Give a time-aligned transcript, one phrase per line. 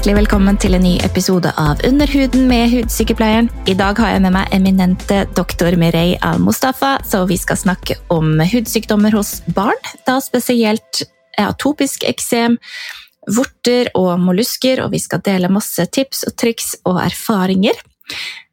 [0.00, 3.50] hjertelig velkommen til en ny episode av Underhuden med hudsykepleieren.
[3.68, 8.30] I dag har jeg med meg eminente doktor Mirei Al-Mustafa, så vi skal snakke om
[8.40, 9.76] hudsykdommer hos barn.
[10.08, 11.02] Da spesielt
[11.36, 12.56] atopisk eksem,
[13.28, 17.76] vorter og mollusker, og vi skal dele masse tips og triks og erfaringer.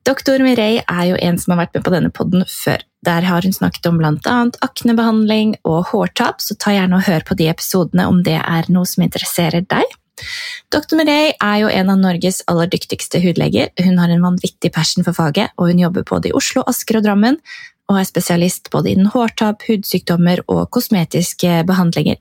[0.03, 2.83] Doktor Mirei er jo en som har vært med på denne podden før.
[3.07, 4.35] Der har hun snakket om bl.a.
[4.67, 8.83] aknebehandling og hårtap, så ta gjerne og hør på de episodene om det er noe
[8.83, 9.95] som interesserer deg.
[10.73, 10.97] Dr.
[10.99, 13.71] Murray er jo en av Norges aller dyktigste hudleger.
[13.83, 17.07] Hun har en vanvittig passion for faget, og hun jobber både i Oslo, Asker og
[17.07, 17.39] Drammen,
[17.87, 22.19] og er spesialist både innen hårtap, hudsykdommer og kosmetiske behandlinger.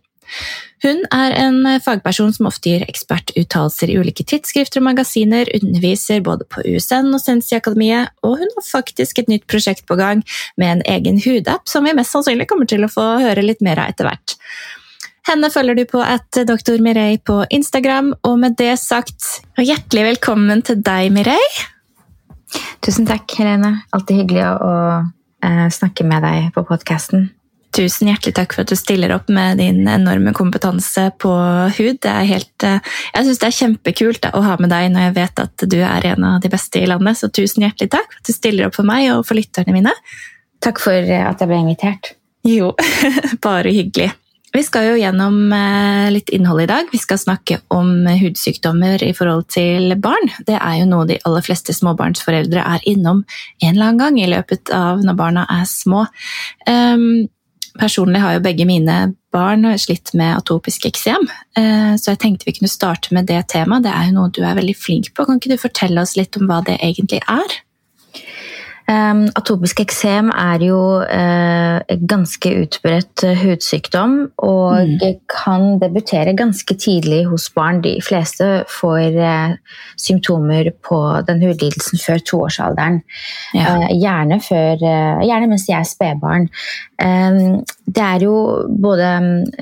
[0.84, 6.46] Hun er en fagperson som ofte gir ekspertuttalelser i ulike tidsskrifter og magasiner, underviser både
[6.52, 10.22] på USN og Sensi-akademiet, og hun har faktisk et nytt prosjekt på gang
[10.60, 13.80] med en egen hudapp som vi mest sannsynlig kommer til å få høre litt mer
[13.82, 14.36] av etter hvert.
[15.26, 16.76] Henne følger du på at Dr.
[16.82, 21.40] Mirei på Instagram, og med det sagt, hjertelig velkommen til deg, Mirei.
[22.84, 23.72] Tusen takk, Helene.
[23.96, 24.76] Alltid hyggelig å, å
[25.42, 27.26] eh, snakke med deg på podkasten.
[27.76, 31.32] Tusen hjertelig takk for at du stiller opp med din enorme kompetanse på
[31.76, 31.98] hud.
[32.06, 32.78] Det er helt, eh,
[33.16, 36.06] jeg syns det er kjempekult å ha med deg når jeg vet at du er
[36.12, 37.18] en av de beste i landet.
[37.18, 39.96] Så tusen hjertelig takk for at du stiller opp for meg og for lytterne mine.
[40.62, 42.14] Takk for eh, at jeg ble invitert.
[42.46, 42.70] Jo,
[43.44, 44.14] bare hyggelig.
[44.56, 46.88] Vi skal jo gjennom eh, litt innhold i dag.
[46.88, 50.30] Vi skal snakke om hudsykdommer i forhold til barn.
[50.48, 53.20] Det er jo noe de aller fleste småbarnsforeldre er innom
[53.60, 56.06] en eller annen gang i løpet av når barna er små.
[56.64, 57.26] Um,
[57.76, 58.96] personlig har jo begge mine
[59.34, 63.84] barn slitt med atopisk eksem, uh, så jeg tenkte vi kunne starte med det temaet.
[63.84, 65.28] Det er jo noe du er veldig flink på.
[65.28, 67.60] Kan ikke du fortelle oss litt om hva det egentlig er?
[68.86, 75.16] Um, atopisk eksem er jo uh, ganske utbredt uh, hudsykdom og mm.
[75.32, 77.80] kan debutere ganske tidlig hos barn.
[77.82, 79.56] De fleste får uh,
[79.98, 83.00] symptomer på den hudlidelsen før toårsalderen.
[83.56, 83.74] Ja.
[83.90, 86.46] gjerne, før, gjerne mens de er spedbarn.
[86.96, 88.36] Det er jo
[88.82, 89.08] både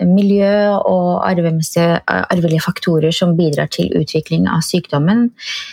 [0.06, 5.26] miljø og arvelige faktorer som bidrar til utvikling av sykdommen.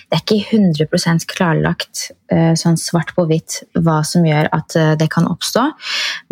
[0.10, 5.10] Det er ikke 100 klarlagt sånn svart på hvitt hva som gjør at eh, det
[5.12, 5.66] kan oppstå.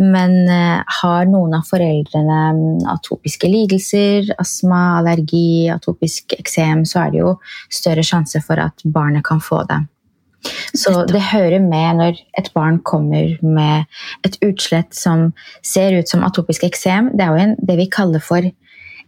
[0.02, 2.40] Men eh, har noen av foreldrene
[2.94, 7.38] atopiske lidelser, astma, allergi, atopisk eksem, så er det jo
[7.72, 9.82] større sjanse for at barnet kan få det.
[10.78, 13.90] Så det hører med når et barn kommer med
[14.28, 15.32] et utslett som
[15.66, 17.12] ser ut som atopisk eksem.
[17.18, 18.46] Det er jo en, det vi kaller for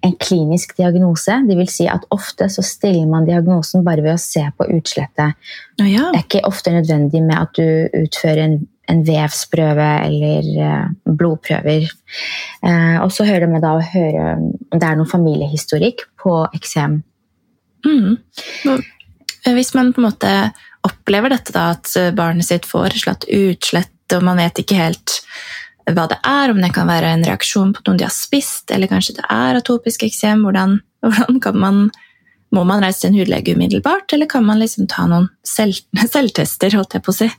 [0.01, 1.37] en klinisk diagnose.
[1.47, 5.37] Det vil si at ofte så stiller man diagnosen bare ved å se på utslettet.
[5.79, 6.09] Oh, ja.
[6.09, 8.57] Det er ikke ofte nødvendig med at du utfører en,
[8.91, 11.85] en vevsprøve eller uh, blodprøver.
[12.65, 16.39] Uh, og så hører det med da å høre om det er noen familiehistorikk på
[16.57, 17.01] eksem.
[17.85, 18.17] Mm.
[19.53, 20.33] Hvis man på en måte
[20.87, 25.19] opplever dette, da, at barnet sitt får slått utslett, og man vet ikke helt
[25.89, 28.91] hva det er, om det kan være en reaksjon på noe de har spist, eller
[28.91, 30.45] kanskje det er atopisk eksem.
[30.45, 31.83] Hvordan, hvordan kan man
[32.51, 35.77] Må man reise til en hudlege umiddelbart, eller kan man liksom ta noen selv,
[36.13, 37.29] selvtester, holdt jeg på å si?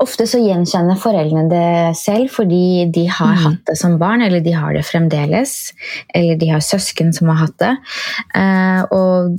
[0.00, 3.42] Ofte så gjenkjenner foreldrene det selv fordi de har mm.
[3.42, 5.74] hatt det som barn, eller de har det fremdeles.
[6.14, 7.72] Eller de har søsken som har hatt det.
[8.32, 9.36] Uh, og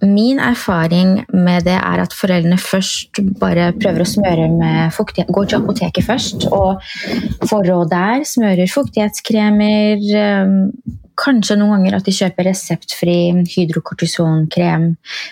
[0.00, 5.32] Min erfaring med det er at foreldrene først bare prøver å smøre med fuktighet.
[5.32, 6.80] Går til apoteket først og
[7.46, 8.24] får råd der.
[8.28, 10.00] Smører fuktighetskremer.
[10.16, 10.56] Um,
[11.16, 13.18] kanskje noen ganger at de kjøper reseptfri
[13.52, 14.90] hydrokortisonkrem,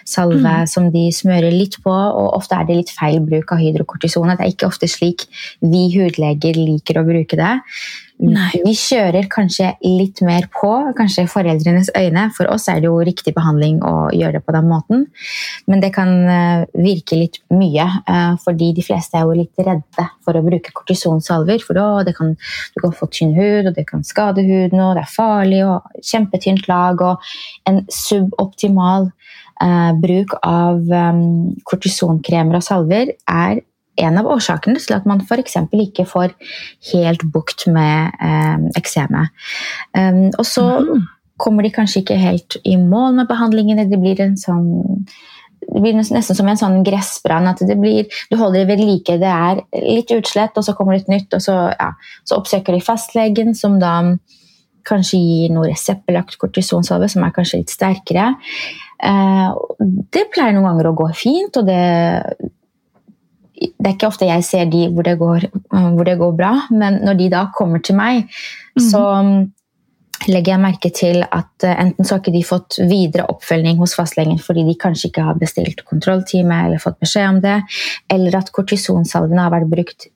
[0.08, 0.70] salve, mm.
[0.70, 1.92] som de smører litt på.
[1.92, 4.32] Og ofte er det litt feil bruk av hydrokortison.
[4.32, 5.26] Det er ikke ofte slik
[5.64, 7.52] vi hudleger liker å bruke det.
[8.22, 8.60] Nei.
[8.62, 12.28] Vi kjører kanskje litt mer på, kanskje foreldrenes øyne.
[12.36, 15.02] For oss er det jo riktig behandling å gjøre det på den måten.
[15.66, 20.06] Men det kan eh, virke litt mye, eh, fordi de fleste er jo litt redde
[20.24, 21.58] for å bruke kortisonsalver.
[21.66, 25.04] For da kan, du kan få tynn hud, og det kan skade huden, og det
[25.04, 27.34] er farlig, og kjempetynt lag, og
[27.66, 33.64] en suboptimal eh, bruk av um, kortisonkremer og salver er
[33.96, 35.58] en av årsakene til at man f.eks.
[35.70, 36.34] ikke får
[36.92, 39.34] helt bukt med eh, eksemet.
[39.96, 41.04] Um, og så mm.
[41.40, 43.86] kommer de kanskje ikke helt i mål med behandlingene.
[43.90, 44.68] Det blir en sånn
[45.64, 47.46] det blir nesten som en sånn gressbrann.
[47.48, 49.18] at det blir, Du holder det ved like.
[49.18, 51.34] Det er litt utslett, og så kommer det et nytt.
[51.34, 51.92] og Så, ja,
[52.24, 54.18] så oppsøker de fastlegen, som da
[54.84, 58.34] kanskje gir noe reseptbelagt kortisonsalve, som er kanskje litt sterkere.
[59.00, 59.48] Eh,
[60.12, 61.80] det pleier noen ganger å gå fint, og det,
[63.54, 67.00] det er ikke ofte jeg ser de hvor det, går, hvor det, går, bra, men
[67.06, 68.24] når de da kommer til meg,
[68.74, 68.82] mm.
[68.82, 69.04] så
[70.30, 73.96] legger jeg merke til at uh, enten så har ikke de fått videre oppfølging hos
[73.98, 77.58] fastlegen fordi de kanskje ikke har bestilt kontrolltime eller fått beskjed om det,
[78.12, 80.08] eller at kortisonsalvene har vært brukt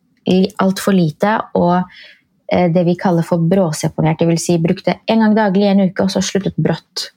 [0.60, 4.48] altfor lite og uh, det vi kaller for bråseponert, dvs.
[4.48, 7.10] Si brukte en gang daglig i en uke og så sluttet brått.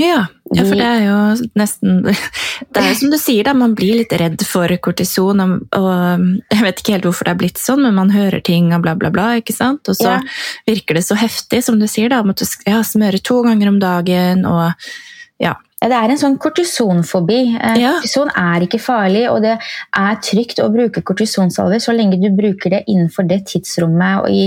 [0.00, 1.16] Ja, ja, for det er jo
[1.58, 2.00] nesten
[2.74, 5.42] Det er jo som du sier, da, man blir litt redd for kortison.
[5.44, 8.72] Og, og, Jeg vet ikke helt hvorfor det er blitt sånn, men man hører ting
[8.74, 9.30] og bla, bla, bla.
[9.40, 9.86] ikke sant?
[9.90, 10.20] Og så ja.
[10.68, 13.42] virker det så heftig, som du sier, da, om at du skal ja, smøre to
[13.46, 14.72] ganger om dagen og
[15.42, 15.56] ja.
[15.82, 17.40] Ja, det er en sånn kortisonfobi.
[17.58, 17.90] Eh, ja.
[17.98, 22.72] Kortison er ikke farlig, og det er trygt å bruke kortisonsalver så lenge du bruker
[22.72, 24.46] det innenfor det tidsrommet og i,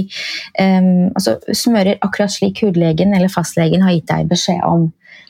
[0.57, 4.88] um, altså, smører akkurat slik hudlegen eller fastlegen har gitt deg beskjed om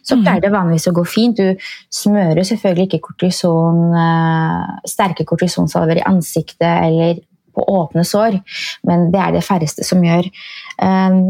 [0.08, 0.24] så mm.
[0.24, 1.40] pleier det vanligvis å gå fint.
[1.40, 7.20] Du smører selvfølgelig ikke kortison, uh, sterke kortisonsalver i ansiktet eller
[7.58, 8.40] på åpne sår,
[8.88, 10.30] men det er det færreste som gjør.
[10.78, 11.22] Um,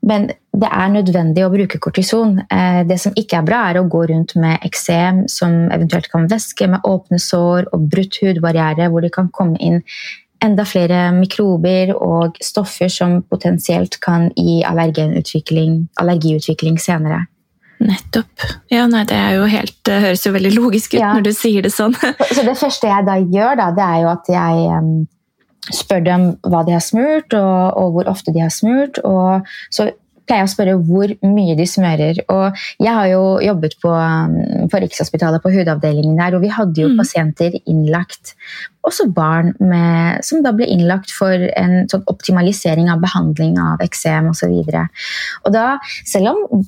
[0.00, 2.38] men det er nødvendig å bruke kortison.
[2.50, 6.26] Uh, det som ikke er bra, er å gå rundt med eksem som eventuelt kan
[6.30, 9.80] væske, med åpne sår og brutt hudbarriere, hvor det kan komme inn
[10.40, 17.26] enda flere mikrober og stoffer som potensielt kan gi allergiutvikling senere.
[17.80, 18.44] Nettopp.
[18.72, 21.14] Ja, nei, Det jo helt, høres jo veldig logisk ut ja.
[21.16, 21.96] når du sier det sånn.
[22.36, 24.92] så Det første jeg da gjør, da, det er jo at jeg um,
[25.72, 29.00] spør dem hva de har smurt, og, og, hvor ofte de har smurt.
[29.04, 29.90] og så
[30.30, 32.20] pleier jeg å spørre hvor mye de smører.
[32.30, 33.94] Og jeg har jo jobbet på,
[34.70, 37.00] på Rikshospitalet, på hudavdelingen der, og vi hadde jo mm.
[37.00, 38.36] pasienter innlagt,
[38.86, 44.30] også barn med, som da ble innlagt for en sånn optimalisering av behandling av eksem
[44.30, 44.52] osv.
[44.54, 44.84] Og, så
[45.48, 45.66] og da,
[46.08, 46.62] selv om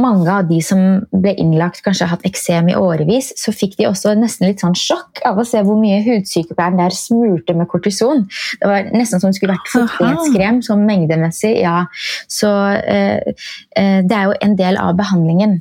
[0.00, 3.88] mange av de som ble innlagt, kanskje har hatt eksem i årevis, så fikk de
[3.90, 8.24] også nesten litt sånn sjokk av å se hvor mye hudsykepleieren der smurte med kortison.
[8.60, 11.58] Det var nesten som det skulle vært fuktighetskrem, sånn mengdemessig.
[11.60, 11.84] ja.
[12.30, 12.48] Så
[12.78, 13.34] eh,
[13.76, 15.60] eh, det er jo en del av behandlingen.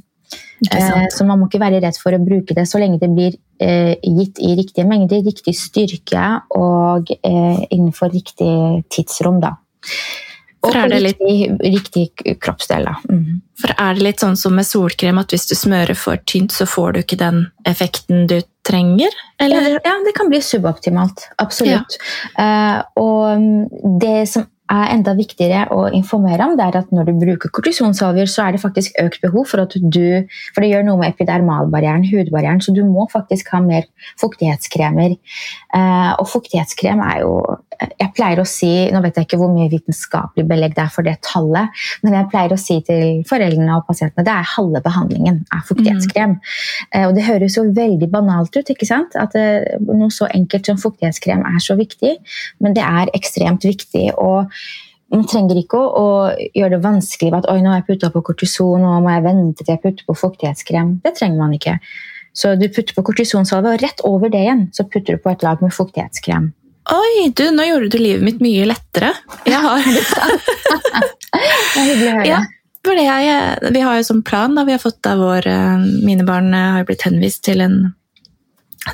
[0.69, 3.37] Eh, så man må ikke være redd for å bruke det så lenge det blir
[3.63, 6.25] eh, gitt i riktige mengder, riktig styrke
[6.57, 8.53] og eh, innenfor riktig
[8.93, 9.41] tidsrom.
[9.43, 9.57] da.
[10.61, 12.85] Og på riktig, riktig kroppsdel.
[12.85, 12.95] Da.
[13.09, 13.41] Mm.
[13.61, 16.67] For er det litt sånn som med solkrem, at hvis du smører for tynt, så
[16.69, 18.37] får du ikke den effekten du
[18.67, 19.13] trenger?
[19.41, 19.79] Eller?
[19.81, 21.27] Ja, det kan bli suboptimalt.
[21.41, 21.97] Absolutt.
[22.37, 22.85] Ja.
[22.93, 27.17] Uh, og det som er enda viktigere å informere om, det er at når du
[27.25, 31.01] bruker kortisonsalver, så er det faktisk økt behov for at du For det gjør noe
[31.01, 33.89] med epidermalbarrieren, hudbarrieren, så du må faktisk ha mer
[34.21, 35.17] fuktighetskremer.
[35.73, 37.35] Uh, og fuktighetskrem er jo
[37.81, 41.07] jeg pleier å si, Nå vet jeg ikke hvor mye vitenskapelig belegg det er for
[41.07, 45.41] det tallet, men jeg pleier å si til foreldrene og pasientene det er halve behandlingen
[45.53, 46.37] er fuktighetskrem.
[46.37, 47.07] Mm.
[47.07, 49.17] Og Det høres jo veldig banalt ut, ikke sant?
[49.19, 52.15] at eh, noe så enkelt som fuktighetskrem er så viktig,
[52.63, 54.11] men det er ekstremt viktig.
[54.17, 54.51] og
[55.11, 56.05] man trenger ikke å,
[56.55, 59.25] gjøre det vanskelig ved at oi, nå har jeg putta på kortison nå må jeg
[59.25, 60.93] vente til jeg putter på fuktighetskrem.
[61.03, 61.75] Det trenger man ikke.
[62.31, 65.43] Så du putter på kortisonsalve, og rett over det igjen så putter du på et
[65.43, 66.53] lag med fuktighetskrem.
[66.89, 69.13] Oi, du, nå gjorde du livet mitt mye lettere.
[69.45, 70.01] Jeg har det
[71.37, 72.25] er hyggelig å høre.
[72.31, 72.41] Ja,
[73.21, 76.49] jeg, vi har jo sånn plan, da, vi har fått av vår eh, Mine barn
[76.57, 77.81] eh, har blitt henvist til en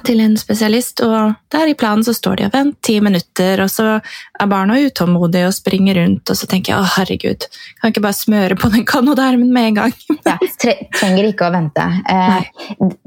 [0.03, 3.69] til en spesialist, og der i planen så står de og venter ti minutter, og
[3.71, 7.95] så er barna utålmodige og springer rundt, og så tenker jeg å herregud, kan jeg
[7.95, 9.95] ikke bare smøre på den kanodermen med en gang?
[10.27, 11.87] ja, trenger ikke å vente.
[12.11, 12.51] Eh,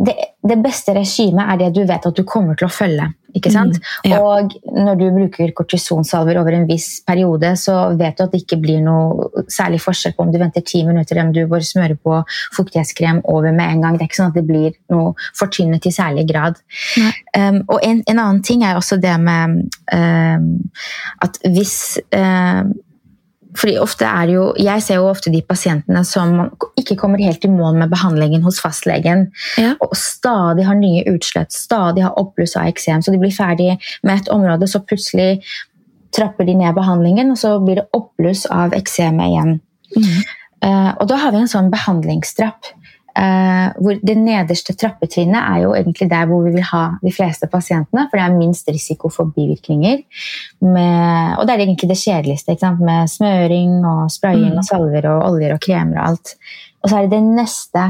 [0.09, 3.11] det, det, beste regimet er det du vet at du kommer til å følge.
[3.37, 3.79] Ikke sant?
[4.05, 4.21] Mm, ja.
[4.21, 8.61] Og når du bruker kortisonsalver over en viss periode, så vet du at det ikke
[8.63, 11.97] blir noe særlig forskjell på om du venter ti minutter eller om du bare smører
[12.01, 12.21] på
[12.57, 13.99] fuktighetskrem over med en gang.
[13.99, 16.61] Det er ikke sånn at det blir noe fortynnet i særlig grad.
[17.37, 20.53] Um, og en, en, annen ting er også det med um,
[21.25, 21.75] at hvis
[22.15, 22.75] um,
[23.59, 27.45] fordi ofte er det jo, Jeg ser jo ofte de pasientene som ikke kommer helt
[27.45, 29.27] i mål med behandlingen hos fastlegen.
[29.59, 29.75] Ja.
[29.83, 33.03] Og stadig har nye utslett, stadig har oppbluss av eksem.
[33.03, 35.41] Så de blir ferdig med et område, så plutselig
[36.15, 39.59] trapper de ned behandlingen, og så blir det oppbluss av eksemet igjen.
[39.97, 40.21] Mm.
[40.61, 42.75] Uh, og da har vi en sånn behandlingstrapp.
[43.11, 47.49] Uh, hvor Det nederste trappetrinnet er jo egentlig der hvor vi vil ha de fleste
[47.51, 48.07] pasientene.
[48.11, 50.03] For det er minst risiko for bivirkninger.
[50.63, 52.57] Med, og det er egentlig det kjedeligste.
[52.81, 54.61] Med smøring og spraying mm.
[54.63, 56.37] og salver og oljer og kremer og alt.
[56.83, 57.85] Og så er det det neste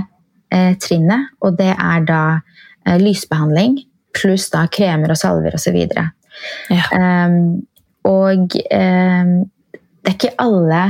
[0.54, 3.78] uh, trinnet, og det er da uh, lysbehandling
[4.16, 5.78] pluss da kremer og salver osv.
[6.70, 6.86] Ja.
[6.94, 7.62] Um,
[8.08, 9.32] og um,
[10.00, 10.82] det er ikke alle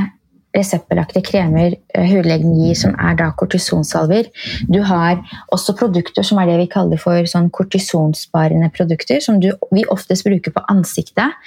[0.55, 4.27] reseptbelagte kremer eh, hudlegen gir, som er da kortisonsalver.
[4.71, 5.21] Du har
[5.55, 10.27] også produkter som er det vi kaller for sånn kortisonsparende produkter, som du, vi oftest
[10.27, 11.37] bruker på ansiktet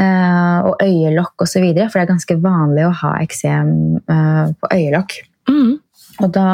[0.00, 3.74] uh, og øyelokk osv., for det er ganske vanlig å ha eksem
[4.08, 5.18] uh, på øyelokk.
[5.50, 5.76] Mm.
[6.24, 6.48] Og da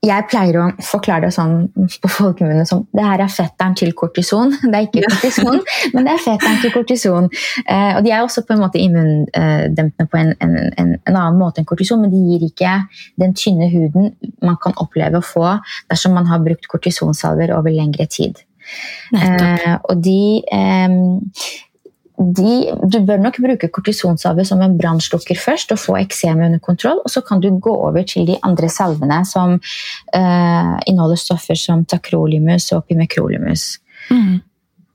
[0.00, 1.66] jeg pleier å forklare det sånn
[2.00, 4.54] på folkemunne som det her er fetteren til kortison.
[4.70, 5.58] Det er ikke kortison,
[5.92, 7.28] men det er fetteren til kortison.
[7.66, 11.40] Eh, og de er også på en måte immundempende på en, en, en, en, annen
[11.40, 12.76] måte enn kortison, men de gir ikke
[13.20, 14.14] den tynne huden
[14.46, 15.46] man kan oppleve å få
[15.90, 18.40] dersom man har brukt kortisonsalver over lengre tid.
[19.12, 20.20] Eh, og de
[20.54, 20.96] eh,
[22.20, 27.00] de, du bør nok bruke kortisonsalve som en brannslukker først og få eksemet under kontroll.
[27.00, 31.86] og Så kan du gå over til de andre salvene som eh, inneholder stoffer som
[31.88, 33.78] takrolimus og pimekrolimus.
[34.10, 34.40] Mm.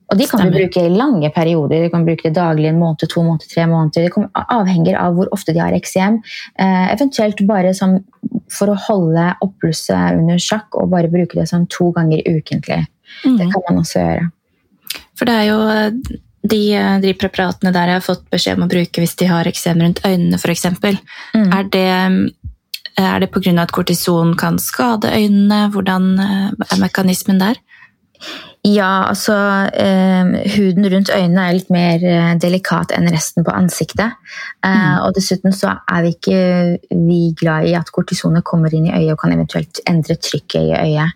[0.06, 0.52] Og De kan Stemmer.
[0.54, 1.82] du bruke i lange perioder.
[1.82, 4.06] Du kan bruke det daglig en måned, to måneder, tre måneder.
[4.06, 6.20] Det avhenger av hvor ofte de har eksem.
[6.62, 7.98] Eh, eventuelt bare som,
[8.52, 12.84] for å holde oppblusset under sjakk og bare bruke det sånn to ganger ukentlig.
[13.24, 13.34] Mm.
[13.40, 14.30] Det kan man også gjøre.
[15.18, 15.58] For det er jo
[16.50, 16.62] de,
[17.02, 20.02] de, preparatene der jeg har fått beskjed om å bruke hvis de har eksem rundt
[20.06, 21.46] øynene f.eks., mm.
[21.52, 21.86] er det,
[23.00, 23.54] er det pga.
[23.62, 25.66] at kortison kan skade øynene?
[25.74, 27.60] Hvordan eh, er mekanismen der?
[28.66, 29.34] Ja, altså
[29.78, 34.16] eh, Huden rundt øynene er litt mer eh, delikat enn resten på ansiktet.
[34.64, 35.04] Eh, mm.
[35.04, 36.40] Og dessuten så er vi ikke
[36.90, 40.74] vi glad i at kortisonet kommer inn i øyet og kan eventuelt endre trykket i
[40.80, 41.14] øyet.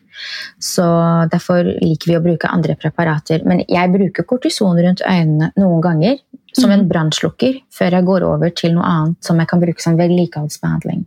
[0.58, 0.86] Så
[1.30, 3.44] Derfor liker vi å bruke andre preparater.
[3.48, 6.18] Men jeg bruker kortison rundt øynene noen ganger
[6.56, 6.90] som en mm.
[6.90, 11.06] brannslukker før jeg går over til noe annet som jeg kan bruke som vedlikeholdsbehandling.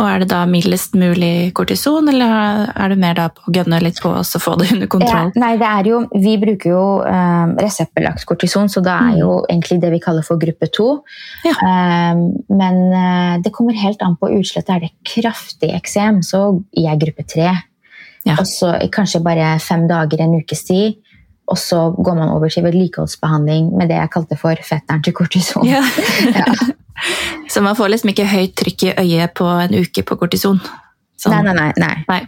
[0.00, 3.80] Og Er det da mildest mulig kortison, eller er det mer da på å gønne
[3.84, 5.32] litt på og få det under kontroll?
[5.34, 9.34] Ja, nei, det er jo, Vi bruker jo um, reseptbelagt kortison, så det er jo
[9.42, 9.50] mm.
[9.52, 10.88] egentlig det vi kaller for gruppe 2.
[11.50, 11.56] Ja.
[11.60, 14.72] Um, men uh, det kommer helt an på utslett.
[14.72, 17.52] Er det kraftig eksem, så gir jeg gruppe 3.
[18.26, 18.36] Ja.
[18.38, 21.00] Og så kanskje bare fem dager, en ukes tid.
[21.50, 25.66] Og så går man over til vedlikeholdsbehandling med det jeg kalte for fetteren til kortison.
[25.66, 25.82] Ja.
[27.52, 30.60] Så man får liksom ikke høyt trykk i øyet på en uke på kortison?
[31.20, 31.34] Sånn.
[31.34, 32.20] Nei, nei, nei, nei.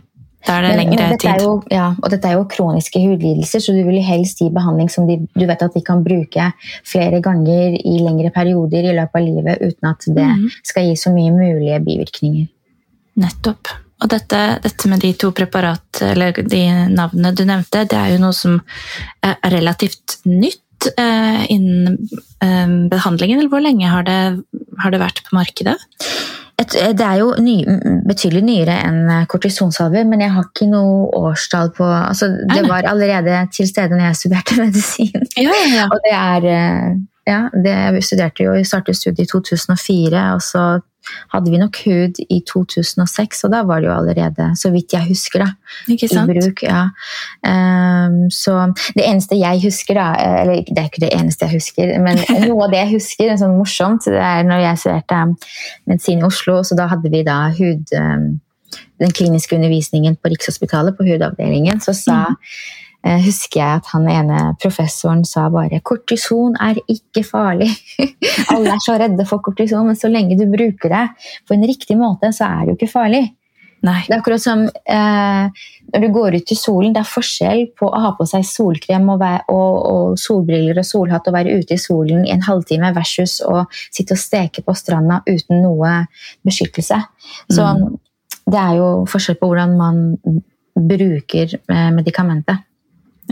[0.44, 1.40] Da er det lengre men, tid.
[1.40, 5.06] Jo, ja, og dette er jo kroniske hudlidelser, så du vil helst gi behandling som
[5.08, 6.50] de, du vet at de kan bruke
[6.84, 10.44] flere ganger i lengre perioder i løpet av livet uten at det mm.
[10.68, 12.50] skal gi så mye mulige bivirkninger.
[13.24, 13.72] Nettopp.
[14.04, 16.60] Og dette, dette, med de to preparat, eller de
[16.92, 18.58] navnene du nevnte, det er jo noe som
[19.24, 21.96] er relativt nytt eh, innen
[22.44, 24.20] eh, behandlingen, eller hvor lenge har det,
[24.84, 25.78] har det vært på markedet?
[26.54, 27.56] Et, det er jo ny,
[28.06, 33.40] betydelig nyere enn kortisonsalver, men jeg har ikke noe årstall på altså, Det var allerede
[33.56, 35.26] til stede når jeg studerte medisin.
[35.34, 35.88] Ja, ja, ja.
[35.88, 36.94] Og det er eh,
[37.26, 40.64] ja, det, jeg studerte jo, startet studiet i 2004, og så
[41.32, 45.08] hadde vi nok hud i 2006, og da var det jo allerede, så vidt jeg
[45.08, 45.50] husker, da,
[45.88, 45.98] i
[46.30, 46.62] bruk.
[46.64, 46.84] Ja.
[47.44, 48.56] Um, så
[48.96, 50.06] det eneste jeg husker, da
[50.42, 53.40] Eller det er ikke det eneste jeg husker, men noe av det jeg husker, er
[53.40, 55.20] sånn morsomt, det er når jeg studerte
[55.90, 58.30] medisin i Oslo, så da hadde vi da hud um,
[59.02, 64.06] den kliniske undervisningen på Rikshospitalet, på hudavdelingen, så sa mm Eh, husker jeg at han
[64.08, 67.74] ene professoren sa bare 'kortison er ikke farlig'.
[68.54, 71.06] Alle er så redde for kortison, men så lenge du bruker det
[71.48, 73.26] på en riktig måte, så er det jo ikke farlig.
[73.84, 74.00] Nei.
[74.06, 76.94] Det er akkurat som eh, når du går ut i solen.
[76.94, 81.28] Det er forskjell på å ha på seg solkrem og, og, og, solbriller og solhatt
[81.28, 85.20] og være ute i solen i en halvtime versus å sitte og steke på stranda
[85.28, 85.92] uten noe
[86.46, 87.02] beskyttelse.
[87.52, 87.84] Så mm.
[88.48, 90.00] det er jo forskjell på hvordan man
[90.74, 92.64] bruker eh, medikamentet.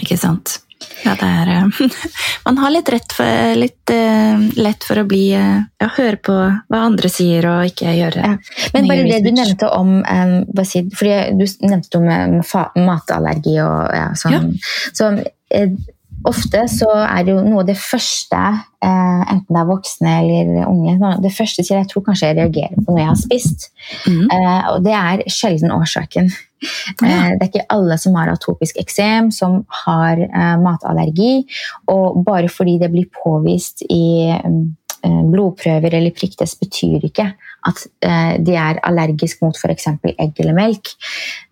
[0.00, 0.60] Ikke sant.
[1.02, 1.80] Ja, det er eh,
[2.46, 6.82] Man har litt, for, litt uh, lett for å bli uh, ja, høre på hva
[6.88, 8.34] andre sier, og ikke gjøre ja.
[8.74, 10.36] Men bare det du nevnte om um,
[10.68, 14.54] si, fordi Du nevnte om matallergi og ja, sånn.
[14.94, 15.74] Så uh,
[16.28, 18.40] ofte så er det jo noe av det første,
[18.82, 23.00] enten det er voksne eller unge Det første jeg tror kanskje jeg reagerer på noe
[23.00, 23.66] jeg har spist,
[24.06, 24.28] mm.
[24.70, 26.30] og det er sjelden årsaken.
[27.02, 27.08] Ja.
[27.08, 31.42] Eh, det er ikke alle som har atopisk eksem, som har uh, matallergi.
[31.92, 37.32] Og bare fordi det blir påvist i uh, blodprøver eller prikktest, betyr ikke
[37.66, 37.80] at
[38.42, 39.88] de er allergisk mot f.eks.
[40.10, 40.88] egg eller melk.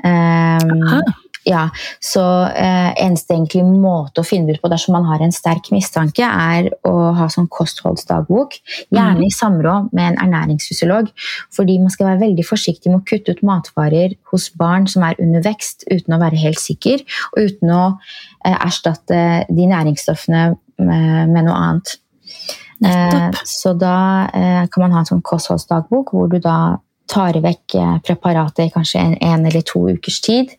[0.03, 1.03] Um,
[1.49, 1.67] ja,
[2.05, 6.27] så eh, eneste egentlig måte å finne ut på dersom man har en sterk mistanke,
[6.27, 8.59] er å ha sånn kostholdsdagbok.
[8.93, 11.09] Gjerne i samråd med en ernæringsfysiolog.
[11.57, 15.19] Fordi man skal være veldig forsiktig med å kutte ut matvarer hos barn som er
[15.23, 17.83] under vekst, uten å være helt sikker, og uten å
[18.45, 20.45] eh, erstatte de næringsstoffene
[20.81, 21.97] med, med noe annet.
[22.85, 26.79] Eh, Så da eh, kan man ha en sånn kostholdsdagbok hvor du da
[27.11, 30.55] tar vekk eh, preparatet i kanskje en, en eller to ukers tid.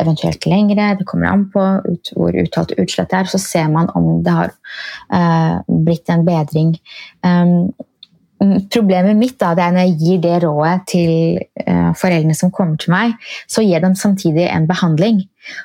[0.00, 0.94] Eventuelt lengre.
[0.98, 3.30] Det kommer an på ut, hvor uttalt utslett det er.
[3.30, 4.52] Så ser man om det har
[5.12, 6.74] eh, blitt en bedring.
[7.26, 7.70] Um,
[8.40, 11.10] Problemet mitt da, det er når jeg gir det rådet til
[11.66, 13.12] uh, foreldrene som kommer til meg,
[13.44, 15.20] så gir dem samtidig en behandling.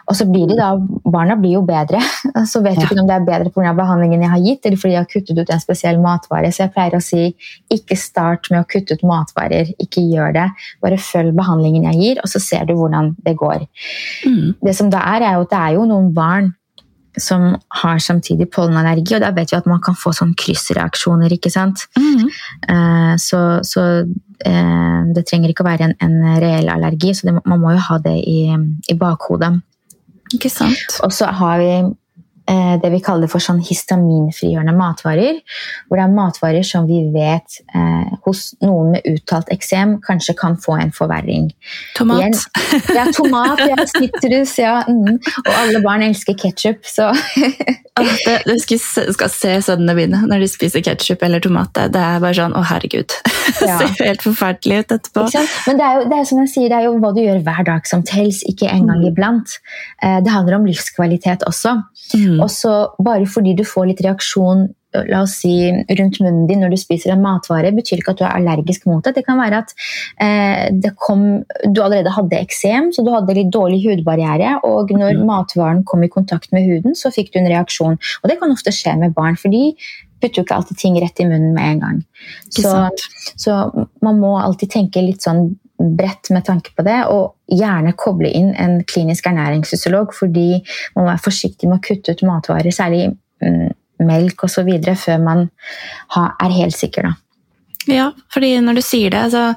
[0.09, 0.73] Og så blir de da,
[1.11, 1.99] Barna blir jo bedre.
[2.51, 2.87] Så vet du ja.
[2.87, 3.73] ikke om det er bedre pga.
[3.75, 6.51] behandlingen jeg har gitt, eller fordi jeg har kuttet ut en spesiell matvare.
[6.51, 7.27] Så jeg pleier å si
[7.75, 9.71] ikke start med å kutte ut matvarer.
[9.83, 10.49] Ikke gjør det.
[10.83, 13.67] Bare følg behandlingen jeg gir, og så ser du hvordan det går.
[14.25, 14.55] Mm.
[14.63, 16.53] Det som da er, er jo at det er jo noen barn
[17.21, 17.47] som
[17.81, 21.33] har samtidig pollenallergi, og da vet vi at man kan få sånn kryssreaksjoner.
[21.35, 21.85] ikke sant?
[21.97, 22.25] Mm.
[22.75, 23.85] Eh, så, så
[24.45, 27.83] eh, det trenger ikke å være en, en reell allergi, så det, man må jo
[27.89, 28.39] ha det i,
[28.91, 29.53] i bakhodet.
[30.35, 30.99] Ikke sant?
[31.05, 31.71] Og så har vi
[32.45, 35.39] det vi kaller for sånn histaminfrigjørende matvarer.
[35.87, 40.57] Hvor det er matvarer som vi vet eh, hos noen med uttalt eksem kanskje kan
[40.61, 41.49] få en forverring.
[41.97, 42.27] Tomat.
[42.27, 42.37] En,
[42.95, 44.75] ja, tomat, ja, sitrus, ja.
[44.89, 45.17] Mm.
[45.17, 47.11] Og alle barn elsker ketsjup, så
[47.95, 48.79] det, Du skal,
[49.15, 51.73] skal, se sønnene mine når de spiser ketsjup eller tomat.
[51.93, 53.15] Det er bare sånn å herregud.
[53.55, 53.77] Det ja.
[53.79, 55.25] ser helt forferdelig ut etterpå.
[55.69, 57.43] Men det er, jo, det er som jeg sier, det er jo hva du gjør
[57.45, 59.07] hver dag som tels, ikke en gang mm.
[59.11, 59.53] iblant.
[60.03, 61.77] Eh, det handler om livskvalitet også.
[62.17, 62.34] Mm.
[62.41, 62.73] Og så
[63.03, 64.67] bare fordi du får litt reaksjon
[65.09, 65.53] la oss si,
[65.99, 69.03] rundt munnen din når du spiser en matvare, betyr ikke at du er allergisk mot
[69.05, 69.15] det.
[69.17, 69.73] Det kan være at
[70.23, 71.25] eh, det kom,
[71.65, 74.57] du allerede hadde eksem, så du hadde litt dårlig hudbarriere.
[74.67, 75.27] Og når mm.
[75.27, 77.99] matvaren kom i kontakt med huden, så fikk du en reaksjon.
[77.99, 79.73] Og det kan ofte skje med barn, for de
[80.23, 82.01] putter jo ikke alltid ting rett i munnen med en gang.
[82.55, 82.71] Så,
[83.35, 83.59] så
[84.05, 88.53] man må alltid tenke litt sånn bredt med tanke på det, og gjerne koble inn
[88.61, 90.61] en klinisk ernæringsfysiolog, fordi
[90.95, 93.09] man må være forsiktig med å kutte ut matvarer, særlig
[93.43, 93.73] mm,
[94.05, 95.47] melk osv., før man
[96.15, 97.09] er helt sikker.
[97.09, 97.15] Da.
[97.91, 99.49] Ja, fordi når du sier det, så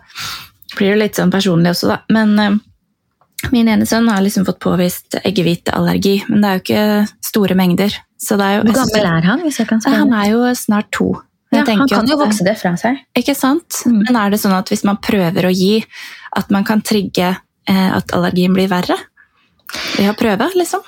[0.76, 2.00] blir det litt sånn personlig også, da.
[2.12, 2.58] Men uh,
[3.54, 7.94] min ene sønn har liksom fått påvist eggehviteallergi, men det er jo ikke store mengder.
[8.18, 9.42] Hvor gammel er han?
[9.46, 10.02] hvis jeg kan spørre?
[10.02, 11.12] Han er jo snart to.
[11.54, 12.98] Ja, han kan jo vokse det fra seg.
[13.16, 13.80] Ikke sant?
[13.88, 14.02] Mm.
[14.04, 15.78] Men er det sånn at hvis man prøver å gi,
[16.36, 18.98] at man kan trigge eh, at allergien blir verre?
[19.96, 20.84] Ved å prøve, liksom?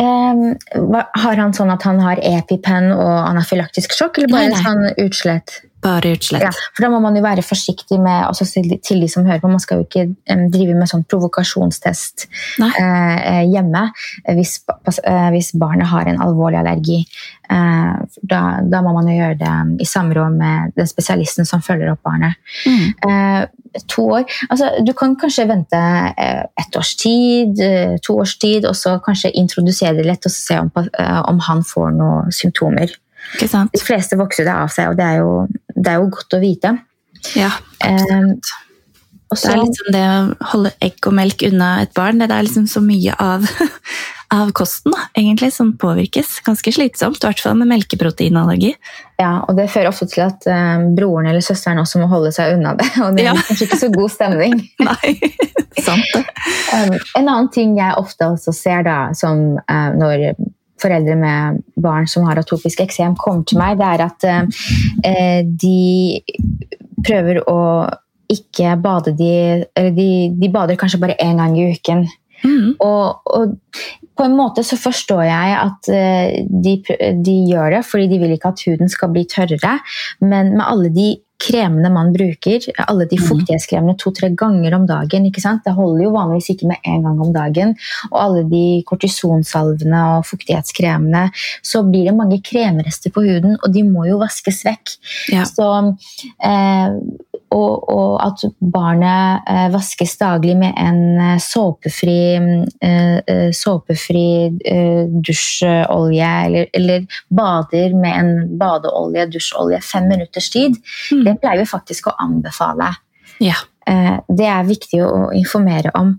[0.00, 0.54] Um,
[1.20, 4.64] har han sånn at han har epipen og anafylaktisk sjokk, eller bare nei, nei.
[4.64, 5.58] sånn utslett?
[5.84, 6.42] Bare utslett.
[6.42, 9.50] Ja, for Da må man jo være forsiktig med altså til de som hører på.
[9.52, 12.26] Man skal jo ikke um, drive med sånn provokasjonstest
[12.62, 13.82] uh, hjemme
[14.38, 17.02] hvis, uh, hvis, barnet har en alvorlig allergi.
[17.50, 21.92] Uh, da, da, må man jo gjøre det i samråd med den spesialisten som følger
[21.92, 22.40] opp barnet.
[22.64, 23.44] Mm.
[23.90, 25.78] to år altså, Du kan kanskje vente
[26.16, 27.60] ett års tid,
[28.02, 30.70] to års tid, og så kanskje introdusere det lett og se om,
[31.28, 32.94] om han får noen symptomer.
[33.40, 35.30] De fleste vokser det av seg, og det er jo,
[35.74, 36.76] det er jo godt å vite.
[37.34, 37.50] Ja,
[37.84, 38.34] um,
[39.34, 42.20] det er liksom det å holde egg og melk unna et barn.
[42.22, 43.46] Det er liksom så mye av,
[44.38, 46.36] av kosten da, egentlig som påvirkes.
[46.46, 48.74] Ganske slitsomt, i hvert fall med melkeproteinallergi.
[49.20, 52.58] Ja, og det fører ofte til at eh, broren eller søsteren også må holde seg
[52.58, 52.90] unna det.
[53.04, 53.36] Og det er ja.
[53.48, 54.58] kanskje ikke så god stemning.
[54.88, 55.14] Nei,
[55.80, 56.24] sant det.
[56.74, 60.30] Um, en annen ting jeg ofte også ser da, som uh, når
[60.84, 66.20] foreldre med barn som har atopisk eksem, kommer til meg, det er at eh, de
[67.04, 67.60] prøver å
[68.32, 69.32] ikke bade de
[69.76, 72.06] Eller de, de bader kanskje bare én gang i uken.
[72.44, 72.74] Mm.
[72.82, 73.54] Og, og,
[74.14, 76.74] på en måte så forstår jeg at uh, de,
[77.26, 79.72] de, gjør det fordi de vil ikke at huden skal bli tørrere,
[80.22, 81.08] men med alle de
[81.40, 83.26] kremene man bruker, alle de mhm.
[83.28, 85.64] fuktighetskremene to-tre ganger om dagen ikke sant?
[85.66, 87.74] Det holder jo vanligvis ikke med én gang om dagen.
[88.12, 91.26] Og alle de kortisonsalvene og fuktighetskremene,
[91.64, 94.96] så blir det mange kremrester på huden, og de må jo vaskes vekk.
[95.34, 95.44] Ja.
[95.48, 95.68] Så
[96.44, 96.98] eh,
[97.54, 98.44] og, og, at
[98.74, 102.18] barnet eh, vaskes daglig med en eh, såpefri,
[102.84, 104.26] eh, eh, såpefri
[104.64, 110.78] eh, dusjolje, eller, eller, bader med en badeolje, dusjolje, fem minutters tid.
[111.12, 111.24] Mm.
[111.28, 112.92] Det pleier vi faktisk å anbefale.
[113.42, 113.58] Ja.
[113.86, 116.16] Eh, det er viktig å informere om.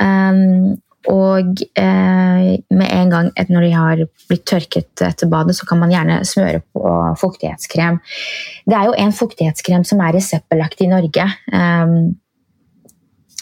[0.00, 0.76] Um,
[1.08, 5.92] og eh, med en gang når de har blitt tørket etter badet, så kan man
[5.92, 8.00] gjerne smøre på fuktighetskrem.
[8.68, 11.28] Det er jo en fuktighetskrem som er reseptbelagt i Norge.
[11.52, 11.94] Eh,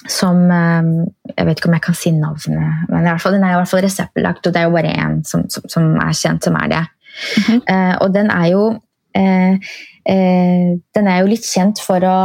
[0.07, 0.93] som eh,
[1.33, 3.83] Jeg vet ikke om jeg kan si navnet, men fall, den er i hvert fall
[3.83, 4.47] reseptbelagt.
[4.47, 6.85] Og det er jo bare én som, som, som, er kjent, som er det.
[7.17, 7.99] Mm -hmm.
[8.01, 8.81] og den er jo
[9.17, 9.59] eh,
[10.07, 12.19] Den er jo litt kjent for å,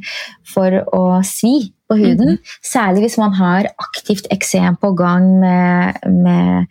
[0.54, 2.36] for å svi på huden.
[2.36, 2.56] Mm.
[2.72, 6.66] Særlig hvis man har aktivt eksem på gang med, med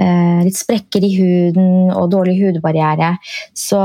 [0.00, 3.14] eh, litt sprekker i huden og dårlig hudbarriere.
[3.56, 3.80] Så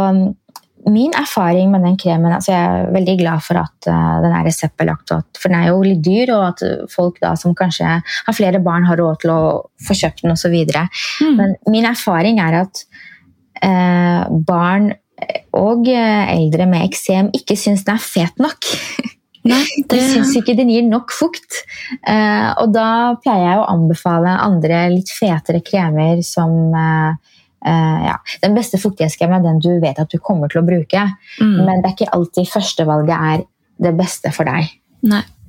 [0.88, 4.46] min erfaring med den kremen altså Jeg er veldig glad for at uh, den er
[4.48, 8.62] reseptbelagt, for den er jo litt dyr, og at folk da som kanskje har flere
[8.64, 9.42] barn, har råd til å
[9.86, 10.56] få kjøpt den osv.
[10.56, 11.36] Mm.
[11.36, 12.84] Men min erfaring er at
[13.66, 14.94] eh, barn
[15.58, 18.70] og uh, eldre med eksem ikke syns den er fet nok.
[19.50, 19.98] Nei, det...
[19.98, 21.64] De syns ikke den gir nok fukt.
[22.04, 26.72] og da pleier jeg å anbefale andre litt fetere kremer som
[27.60, 28.16] Uh, ja.
[28.40, 31.02] Den beste fuktighetskremen er den du vet at du kommer til å bruke.
[31.42, 31.58] Mm.
[31.66, 33.44] Men det er ikke alltid førstevalget er
[33.84, 34.70] det beste for deg.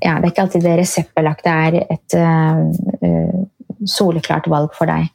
[0.00, 2.60] Ja, det er ikke alltid det reseptbelagte er et uh,
[3.04, 5.10] uh, soleklart valg for deg.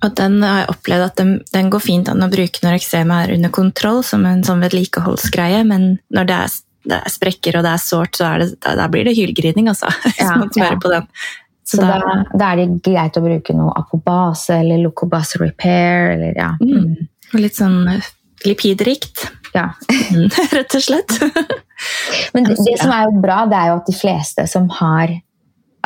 [0.00, 3.26] Og den har jeg opplevd at den, den går fint an å bruke når eksemet
[3.26, 6.56] er under kontroll, som en sånn vedlikeholdsgreie, men når det er,
[6.88, 9.68] det er sprekker og det er sårt, så er det, da, da, blir det hylgrining,
[9.72, 9.92] altså.
[10.20, 10.72] Ja, ja.
[10.80, 11.08] på den.
[11.70, 11.98] Så, så da,
[12.32, 16.16] da, er det greit å bruke noe apobase eller locobase repair.
[16.16, 16.54] Eller, ja.
[16.58, 16.96] Mm.
[17.38, 18.08] Litt sånn eh,
[18.48, 19.28] lipidrikt.
[19.54, 19.68] Ja.
[20.10, 20.30] Mm.
[20.56, 21.14] Rett og slett.
[22.34, 25.12] Men det, det, som er jo bra, det er jo at de fleste som har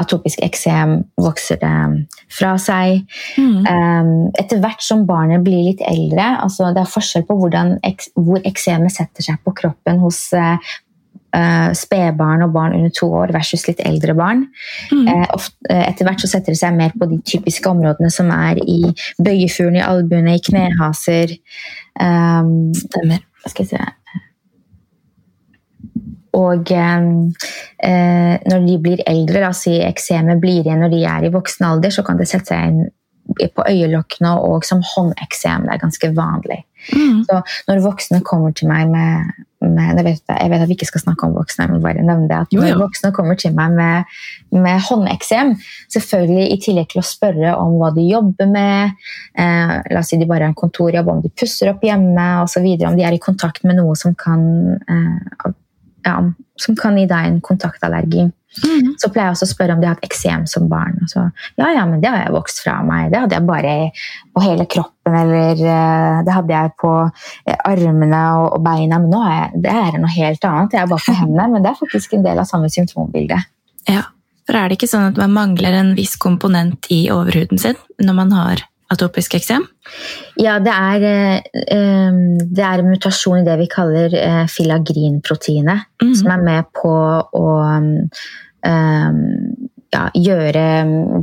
[0.00, 1.74] atopisk eksem, vokser det
[2.32, 3.04] fra seg.
[3.38, 3.66] Mm.
[3.66, 7.76] Um, etter hvert som barnet blir litt eldre altså Det er forskjell på hvordan,
[8.18, 13.66] hvor eksemet setter seg på kroppen hos uh, spedbarn og barn under to år versus
[13.68, 14.46] litt eldre barn.
[14.90, 15.08] Mm.
[15.08, 18.32] Uh, ofte, uh, etter hvert så setter det seg mer på de typiske områdene som
[18.34, 18.80] er i
[19.22, 21.36] bøyefuren, i albuene, i knehaser.
[22.00, 23.22] Um, Stemmer.
[23.44, 24.03] Skal jeg si
[26.34, 31.32] og eh, når de blir eldre, da, si eksemet blir igjen når de er i
[31.34, 32.84] voksen alder, så kan det sette seg inn
[33.54, 35.64] på øyelokkene og som håndeksem.
[35.64, 36.60] Det er ganske vanlig.
[36.92, 37.22] Mm.
[37.24, 39.32] Så når voksne kommer til meg med
[39.70, 42.28] med, jeg, vet, jeg, vet, at vi ikke skal snakke om voksne, men bare nevne
[42.30, 44.14] det, at jo, når voksne kommer til meg med,
[44.54, 45.54] med håndeksem,
[45.94, 48.94] selvfølgelig i tillegg til å spørre om hva de jobber med,
[49.40, 52.68] eh, la oss si de bare har en kontorjobb, om de pusser opp hjemme osv.,
[52.84, 54.44] om de er i kontakt med noe som kan,
[54.88, 55.52] eh,
[56.04, 56.16] ja,
[56.60, 58.30] som kan gi deg en kontaktallergi.
[58.62, 58.92] Mm.
[59.02, 61.00] Så pleier jeg også å spørre om de har hatt eksem som barn.
[61.10, 61.24] Så,
[61.58, 63.08] ja, ja, men det har jeg vokst fra meg.
[63.12, 63.74] Det hadde jeg bare
[64.34, 69.00] på hele kroppen, eller uh, det hadde jeg på uh, armene og, beina.
[69.02, 70.76] Men nå er jeg, det er noe helt annet.
[70.76, 73.40] Jeg er bare på hendene, men det er faktisk en del av samme symptombilde.
[73.90, 74.04] Ja,
[74.46, 78.18] for er det ikke sånn at man mangler en viss komponent i overhuden sin når
[78.20, 79.64] man har atopisk eksem?
[80.40, 84.18] Ja, det er, uh, det er en mutasjon i det vi kaller
[84.50, 86.14] filagrinproteinet, mm.
[86.20, 86.94] som er med på
[87.38, 87.46] å
[89.94, 90.62] ja, gjøre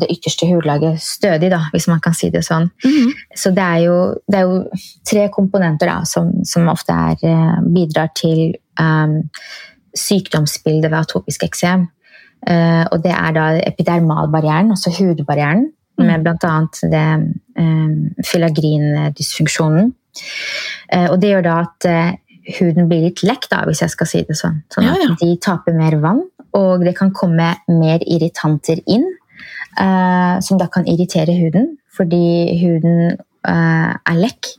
[0.02, 2.70] det ytterste hudlaget stødig, da, hvis man kan si det sånn.
[2.84, 3.12] Mm -hmm.
[3.36, 3.98] Så det er, jo,
[4.28, 4.64] det er, jo,
[5.10, 9.30] tre komponenter da, som, som ofte er, eh, bidrar til um,
[9.96, 11.88] sykdomsbildet ved atopisk eksem.
[12.50, 15.81] Uh, og det er da epidermalbarrieren, altså hudbarrieren, mm.
[16.08, 16.58] Med bl.a.
[16.92, 17.06] det
[17.60, 17.96] um,
[18.28, 19.94] filagrindysfunksjonen.
[20.92, 22.12] Uh, og det gjør da at uh,
[22.58, 24.62] huden blir litt lekk, da, hvis jeg skal si det sånn.
[24.74, 25.18] Sånn at ja, ja.
[25.22, 26.24] de taper mer vann,
[26.58, 29.06] og det kan komme mer irritanter inn,
[30.44, 33.14] som da kan irritere huden, fordi huden
[33.48, 34.50] er lekk.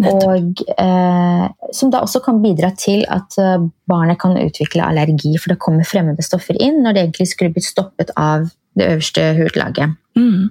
[0.00, 3.36] Og eh, som da også kan bidra til at
[3.90, 7.68] barnet kan utvikle allergi, for det kommer fremmede stoffer inn når det egentlig skulle blitt
[7.68, 9.94] stoppet av det øverste hudlaget.
[10.16, 10.50] Mm.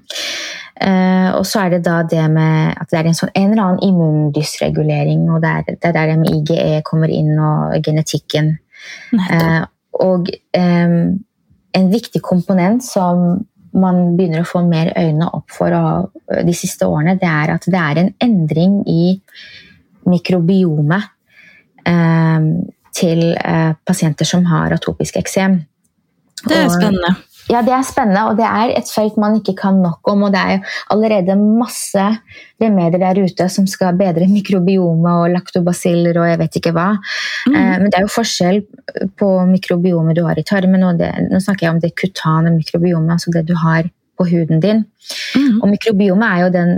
[0.82, 3.64] Eh, og så er det da det med at det er en, sånn, en eller
[3.64, 8.58] annen immundysregulering, og det er, det er der IGE kommer inn, og genetikken.
[9.14, 9.62] Eh,
[10.04, 10.28] og
[10.58, 10.96] um,
[11.78, 15.74] en viktig komponent som man begynner å få mer øynene opp for
[16.46, 19.04] de siste årene, det er at det er en endring i
[20.10, 21.10] mikrobiomet
[21.88, 22.48] um,
[22.94, 25.62] til uh, pasienter som har atopisk eksem.
[26.44, 27.16] Det er spennende.
[27.52, 30.24] Ja, det er spennende, og det er et felt man ikke kan nok om.
[30.28, 32.06] Og det er allerede masse
[32.62, 36.88] remedier der ute som skal bedre mikrobiomet og laktobasiller og jeg vet ikke hva.
[37.48, 37.58] Mm.
[37.58, 38.64] Eh, men det er jo forskjell
[39.20, 43.18] på mikrobiomet du har i tarmen, og det, nå snakker jeg om det kutane mikrobiomet,
[43.18, 44.86] altså det du har på huden din.
[45.36, 45.60] Mm.
[45.60, 46.74] Og mikrobiomet er jo den,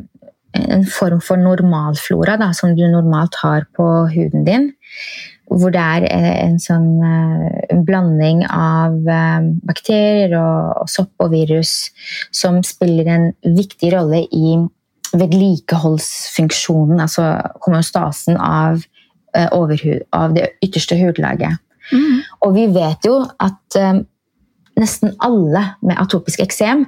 [0.56, 4.71] en form for normalflora da, som du normalt har på huden din
[5.51, 11.25] hvor det er eh, en sånn eh, en blanding av eh, bakterier og, og, sopp
[11.25, 11.91] og virus
[12.34, 14.58] som spiller en viktig rolle i
[15.15, 17.27] vedlikeholdsfunksjonen, altså
[17.63, 18.81] homeostasen av,
[19.55, 21.62] overhud, av det ytterste hudlaget.
[21.93, 22.17] Mm.
[22.43, 24.01] Og vi vet jo at um,
[24.75, 26.84] nesten alle med atopisk eksem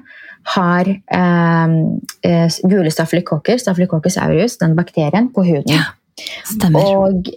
[0.57, 1.77] har um,
[2.67, 5.71] gule stafylokokker, staphylococcus aureus, den bakterien, på huden.
[5.71, 5.87] Ja,
[6.49, 6.91] stemmer.
[6.97, 7.31] Og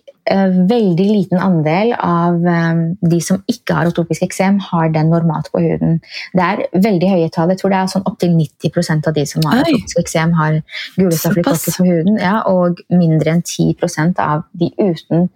[0.70, 5.60] veldig liten andel av eh, de som ikke har otopisk eksem, har den normalt på
[5.64, 5.98] huden.
[6.36, 7.50] Det er veldig høye tall.
[7.54, 9.74] Jeg tror det er sånn opptil 90% av de som har Oi.
[9.74, 10.58] otopisk eksem, har
[10.96, 12.18] gule stafylokokker på huden.
[12.22, 15.28] Ja, og mindre enn 10% av de uten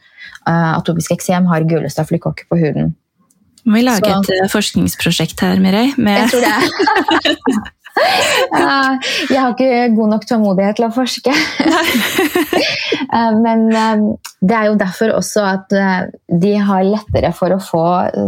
[0.47, 2.95] eh, atopisk eksem har gule stafylokokker på huden.
[3.65, 5.95] Må vi lage Så- et eh, forskningsprosjekt her, Mireille?
[5.97, 7.73] Jeg Med tror det.
[9.31, 11.35] Jeg har ikke god nok tålmodighet til å forske.
[13.15, 14.01] Eh, Men eh,
[14.43, 16.07] det er jo derfor også at eh,
[16.41, 17.83] de har lettere for å få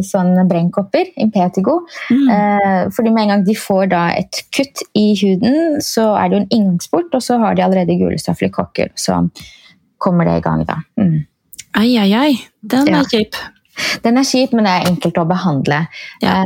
[0.04, 1.78] sånne brennkopper, impetigo.
[2.12, 2.90] Mm.
[2.94, 6.42] Fordi med en gang de får da et kutt i huden, så er det jo
[6.44, 8.92] en inngangsport, og så har de allerede gule kokker.
[8.94, 9.18] Så
[10.02, 10.78] kommer det i gang, da.
[11.00, 11.24] Mm.
[11.76, 12.32] Ai, ai, ai.
[12.62, 13.00] Den Ja.
[13.00, 13.34] er kjip.
[14.04, 15.86] Den er kjip, men det er enkelt å behandle.
[16.22, 16.44] Ja.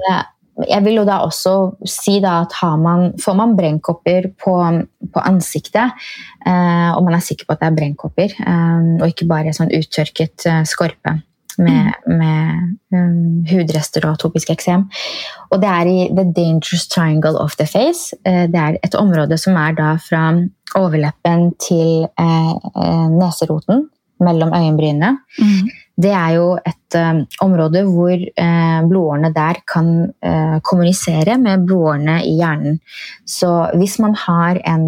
[0.68, 1.54] Jeg vil jo da også
[1.88, 4.54] si da at har man, får man brennkopper på,
[5.14, 5.96] på ansiktet,
[6.46, 9.72] eh, og man er sikker på at det er brennkopper, eh, og ikke bare sånn
[9.76, 11.20] uttørket eh, skorpe
[11.60, 14.86] med, med um, hudrester og atopisk eksem.
[15.50, 18.14] Og det er i the dangerous triangle of the face.
[18.24, 20.24] Eh, det er et område som er da fra
[20.78, 23.88] overleppen til eh, neseroten,
[24.20, 25.14] mellom øyenbrynene.
[25.40, 25.70] Mm.
[26.00, 32.20] Det er jo et uh, område hvor uh, blodårene der kan uh, kommunisere med blodårene
[32.24, 32.78] i hjernen.
[33.28, 34.86] Så hvis man har en,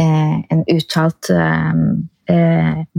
[0.00, 1.30] en uttalt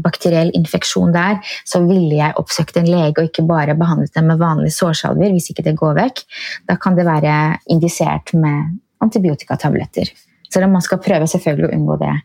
[0.04, 4.42] bakteriell infeksjon der, så ville jeg oppsøkt en lege og ikke bare behandlet dem med
[4.42, 6.24] vanlige sårsalver hvis ikke det går vekk.
[6.68, 7.38] Da kan det være
[7.72, 10.12] indisert med antibiotikatabletter.
[10.52, 12.16] Så man skal prøve selvfølgelig å unngå det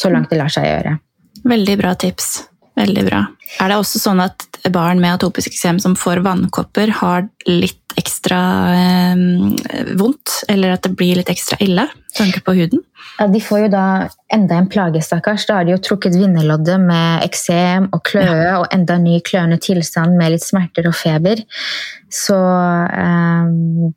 [0.00, 0.96] så langt det lar seg gjøre.
[1.44, 2.49] Veldig bra tips.
[2.80, 3.24] Veldig bra.
[3.60, 8.38] Er det også sånn at barn med atopisk eksem som får vannkopper, har litt ekstra
[8.76, 9.22] eh,
[9.98, 11.88] vondt, eller at det blir litt ekstra ille?
[12.16, 12.82] Tanke på huden?
[13.18, 13.84] Ja, De får jo da
[14.32, 15.46] enda en plage, stakkars.
[15.48, 20.16] Da har de jo trukket vinnerloddet med eksem og kløe, og enda ny kløende tilstand
[20.18, 21.42] med litt smerter og feber.
[22.10, 23.90] Så eh,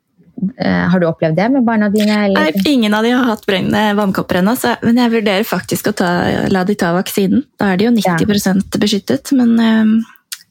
[0.58, 2.16] Har du opplevd det med barna dine?
[2.26, 2.50] Eller?
[2.68, 6.10] Ingen av de har hatt brennende vannkopper ennå, men jeg vurderer faktisk å ta,
[6.52, 7.46] la de ta vaksinen.
[7.60, 8.64] Da er de jo 90 ja.
[8.82, 9.94] beskyttet, men um,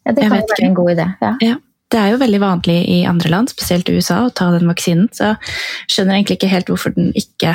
[0.03, 1.07] ja, det kan jo være en god idé.
[1.21, 1.35] Ja.
[1.43, 1.59] ja.
[1.93, 5.11] Det er jo veldig vanlig i andre land, spesielt i USA, å ta den vaksinen,
[5.13, 7.53] så jeg skjønner egentlig ikke helt hvorfor den ikke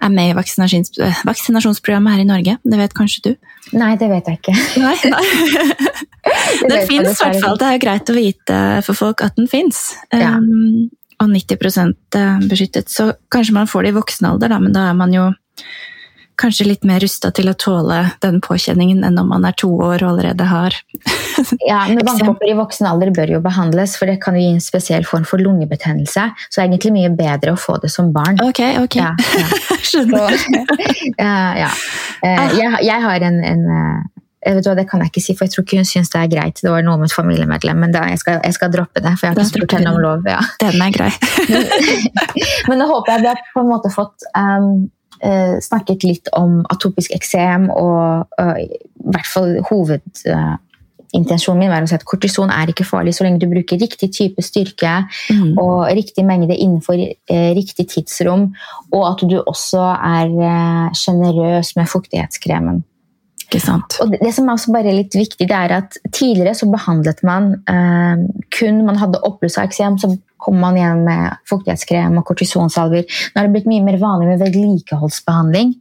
[0.00, 2.56] er med i vaksinasjons, eh, vaksinasjonsprogrammet her i Norge.
[2.64, 3.32] Det vet kanskje du?
[3.78, 4.56] Nei, det vet jeg ikke.
[4.82, 5.24] Nei, nei.
[6.60, 7.60] Det Det fins i hvert fall.
[7.60, 9.90] Det er jo greit å vite for folk at den fins.
[10.12, 10.34] Ja.
[10.40, 12.90] Um, og 90% beskyttet.
[12.90, 15.30] Så kanskje man får det i voksen alder, da, men da er man jo
[16.40, 20.00] kanskje litt mer rusta til å tåle den påkjenningen enn om man er to år
[20.00, 20.76] og allerede har
[21.68, 24.64] Ja, men Vannkopper i voksen alder bør jo behandles, for det kan jo gi en
[24.64, 26.26] spesiell form for lungebetennelse.
[26.48, 28.40] Så det er egentlig mye bedre å få det som barn.
[28.44, 28.96] Ok, ok.
[29.00, 29.46] Ja, ja.
[29.90, 30.36] Skjønner.
[30.36, 30.64] Så,
[31.20, 31.70] ja, ja.
[32.24, 32.52] Eh, Ah.
[32.56, 33.62] Jeg, jeg har en, en
[34.46, 36.20] eh, du hva, Det kan jeg ikke si, for jeg tror ikke hun syns det
[36.20, 36.62] er greit.
[36.62, 39.12] Det var noe med et familiemedlem, men da, jeg, skal, jeg skal droppe det.
[39.18, 40.24] for jeg har ikke spurt henne om lov.
[40.28, 40.40] Ja.
[40.62, 41.10] Den er grei.
[42.70, 44.88] Men da håper jeg vi har på en måte fått um,
[45.24, 48.66] uh, snakket litt om atopisk eksem, og uh, i
[49.12, 53.48] hvert fall hovedintensjonen min var å si at kortison er ikke farlig så lenge du
[53.50, 55.00] bruker riktig type styrke
[55.30, 55.58] Mm.
[55.58, 58.50] og riktig mengde innenfor eh, riktig tidsrom,
[58.92, 62.84] og at du også er sjenerøs med fuktighetskremen.
[63.50, 63.96] Ikke sant.
[63.98, 67.24] Og det, det som er også bare litt viktig, det er at tidligere så behandlet
[67.26, 68.20] man eh,
[68.54, 73.02] kun man hadde oppblussa eksem, så kom man igjen med fuktighetskrem og kortisonsalver.
[73.02, 75.74] Nå er det blitt mye mer vanlig med vedlikeholdsbehandling.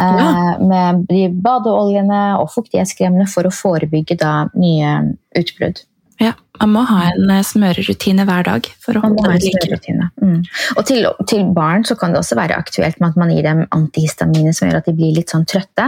[0.00, 0.56] Eh, Ja.
[0.64, 4.96] Med de badeoljene og fuktighetskremene for å forebygge da nye
[5.36, 5.84] utbrudd.
[6.20, 9.60] Ja, man må ha en eh, smørerutine hver dag for å holde en det like.
[9.64, 10.08] smørerutine.
[10.20, 10.42] Mm.
[10.76, 13.62] Og til, til barn så kan det også være aktuelt med at man gir dem
[13.72, 15.86] antihistaminer som gjør at de blir litt sånn trøtte.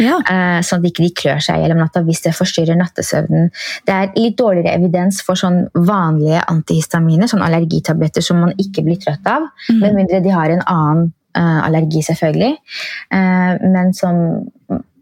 [0.00, 0.16] Ja.
[0.24, 3.50] eh, sånn at de ikke klør seg i hele natta hvis det forstyrrer nattesøvnen.
[3.84, 8.96] Det er litt dårligere evidens for sånn vanlige antihistaminer, sånn allergitabletter som man ikke blir
[9.04, 9.80] trøtt av, Mm.
[9.82, 12.54] med mindre de har en annen eh, allergi, selvfølgelig.
[13.12, 14.46] Eh, men som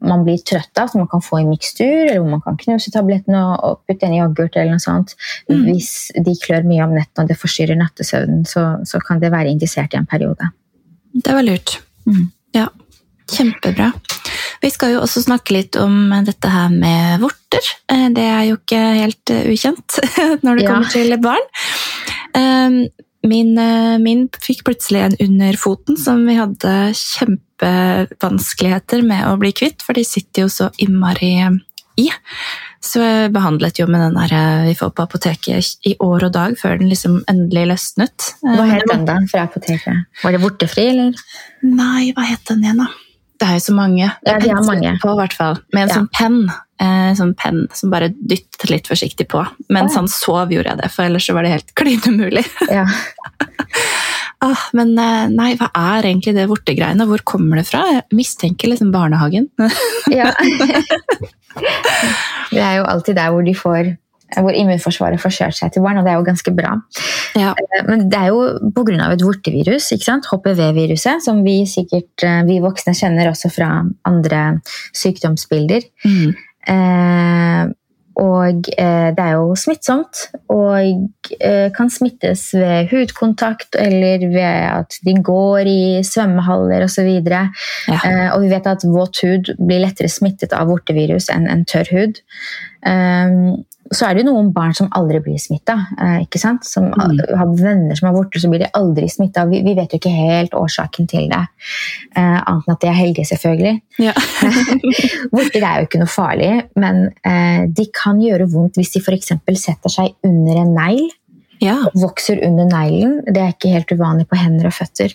[0.05, 2.93] man blir trøtt av, som man kan få i mikstur, eller hvor man kan knuse
[2.95, 5.15] tabletten og, putte den i yoghurt eller noe sånt.
[5.51, 5.65] Mm.
[5.71, 5.91] Hvis
[6.27, 9.95] de klør mye om netten og det forstyrrer nattesøvnen, så, så kan det være indisert
[9.95, 10.51] i en periode.
[11.15, 11.79] Det var lurt.
[12.09, 12.27] Mm.
[12.55, 12.69] Ja,
[13.33, 13.93] kjempebra.
[14.63, 17.67] Vi skal jo også snakke litt om dette her med vorter.
[17.93, 19.99] Eh, Det er jo ikke helt eh, ukjent
[20.45, 20.71] når det Ja.
[20.71, 21.45] kommer til barn.
[23.25, 29.53] Min, eh, min fikk plutselig en under foten som vi hadde kjempevanskeligheter med å bli
[29.57, 31.33] kvitt, for de sitter jo så innmari
[32.01, 32.11] i.
[32.85, 36.35] Så jeg behandlet jo med den der eh, vi får på apoteket i år og
[36.37, 38.19] dag, før den liksom endelig løsnet.
[38.45, 40.05] Eh, Hva men het den da fra apoteket?
[40.21, 41.25] Var det vortefri, eller?
[41.65, 42.91] Nei, hva het den igjen, da?
[43.41, 44.07] Det er jo så mange.
[44.27, 44.93] Ja, de er mange.
[45.03, 45.59] På, hvert fall.
[45.75, 45.95] Med en Ja.
[46.01, 46.39] sånn penn.
[46.81, 49.45] Eh, sånn penn som bare dyttet litt forsiktig på.
[49.71, 50.01] Mens Å, ja.
[50.01, 52.45] han sov, gjorde jeg det, for ellers så var det helt klin umulig.
[52.71, 52.87] Ja.
[54.45, 57.07] Ah, men eh, nei, hva er egentlig det vortegreiene?
[57.09, 57.81] Hvor kommer det fra?
[57.89, 59.47] Jeg mistenker liksom barnehagen.
[60.13, 60.35] ja.
[62.53, 63.95] Det er jo alltid der hvor de får
[64.43, 66.75] hvor immunforsvaret får kjørt seg til barn, og det er jo ganske bra.
[67.37, 67.53] ja.
[67.55, 69.13] Eh, Men det er jo pga.
[69.13, 69.93] et vortevirus.
[70.33, 74.61] HPV-viruset, som vi sikkert eh, vi voksne kjenner også fra andre
[74.95, 75.83] sykdomsbilder.
[76.05, 76.35] Mm.
[76.67, 77.73] Eh,
[78.15, 80.77] og eh, det er jo smittsomt, og
[81.41, 87.11] eh, kan smittes ved hudkontakt eller ved at de går i svømmehaller osv.
[87.11, 87.99] Ja.
[87.99, 91.91] Eh, og vi vet at våt hud blir lettere smittet av vortevirus enn en tørr
[91.91, 92.23] hud.
[92.87, 93.35] Eh,
[93.93, 95.75] så er det jo noen barn som aldri blir smitta.
[96.01, 96.23] Eh?
[96.63, 97.21] Som Mm.
[97.39, 99.45] har venner som har borte, så blir de aldri smitta.
[99.51, 101.43] Vi, vi vet jo ikke helt årsaken til det,
[102.17, 103.81] eh, annet enn at de er heldige, selvfølgelig.
[103.99, 104.13] Ja.
[105.35, 109.33] Vorter er jo ikke noe farlig, men eh, de kan gjøre vondt hvis de f.eks.
[109.61, 111.05] setter seg under en negl.
[111.65, 111.77] Ja.
[111.97, 113.19] Vokser under neglen.
[113.27, 115.15] Det er ikke helt uvanlig på hender og føtter.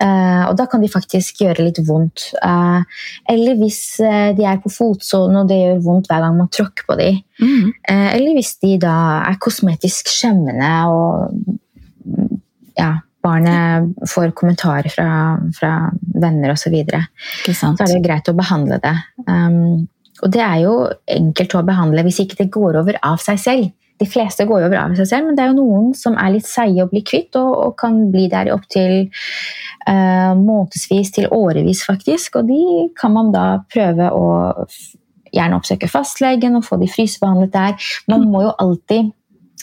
[0.00, 2.30] Eh, og da kan de faktisk gjøre litt vondt.
[2.40, 6.50] Eh, eller hvis eh, de er på fotsålen og det gjør vondt hver gang man
[6.52, 7.20] tråkker på dem.
[7.40, 7.70] Mm.
[7.88, 11.38] Eller hvis de da er kosmetisk skjemmende og
[12.76, 15.08] ja, barnet får kommentarer fra,
[15.56, 15.72] fra
[16.20, 16.68] venner osv.
[16.68, 17.04] Så, videre,
[17.48, 18.94] så er det greit å behandle det.
[19.26, 19.88] Um,
[20.20, 20.74] og det er jo
[21.08, 23.70] enkelt å behandle hvis ikke det går over av seg selv.
[24.00, 26.32] De fleste går jo bra med seg selv, men det er jo noen som er
[26.32, 28.94] litt seige og blir kvitt, og, og kan bli der i opptil
[29.84, 32.40] uh, månedsvis til årevis, faktisk.
[32.40, 32.62] Og de
[32.96, 34.24] kan man da prøve å
[35.30, 37.90] gjerne oppsøke fastlegen og få de frysebehandlet der.
[38.10, 39.12] Man må jo alltid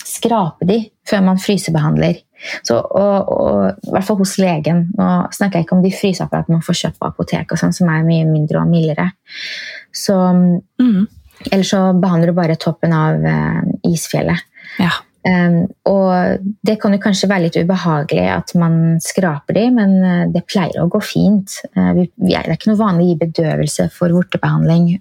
[0.07, 2.21] skrape de før man frysebehandler.
[2.63, 4.85] Så, og, og, I hvert fall hos legen.
[4.97, 7.89] Nå snakker jeg ikke om de fryseapparatene man får kjøpt på apotek, og sånn, som
[7.91, 9.11] er mye mindre og mildere.
[9.95, 10.17] Så,
[10.77, 11.07] Mm.
[11.51, 14.47] Eller så behandler du bare toppen av eh, isfjellet.
[14.81, 14.93] Ja.
[15.27, 20.21] Um, og det kan jo kanskje være litt ubehagelig at man skraper de, men eh,
[20.31, 21.57] det pleier å gå fint.
[21.75, 24.93] Uh, vi, vi er, det er ikke noe vanlig å gi bedøvelse for vortebehandling.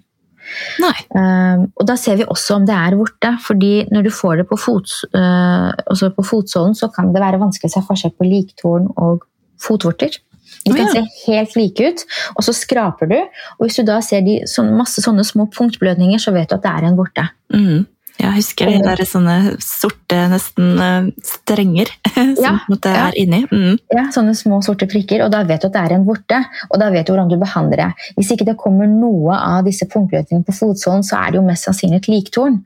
[1.11, 4.47] Um, og da ser vi også om det er vorte, fordi når du får det
[4.49, 8.91] på, fots, uh, på fotsålen, så kan det være vanskelig å se forskjell på liktorn
[8.95, 9.27] og
[9.63, 10.19] fotvorter.
[10.67, 13.19] De kan se helt like ut, og så skraper du.
[13.57, 16.65] Og hvis du da ser de, sånn, masse sånne små punktblødninger, så vet du at
[16.65, 17.29] det er en vorte.
[17.53, 17.85] Mm.
[18.17, 23.21] Jeg husker de der sånne sorte, nesten eh, strenger som Ja, måtte, er ja.
[23.21, 23.43] inni.
[23.51, 23.77] Mm.
[23.93, 26.41] Ja, sånne små sorte prikker, og da vet du at det er en vorte.
[26.71, 27.89] Og da vet du hvordan du behandler det.
[28.17, 31.69] Hvis ikke det kommer noe av disse punktblødningene på fotsålen, så er det jo mest
[31.69, 32.61] sannsynlig et liktorn.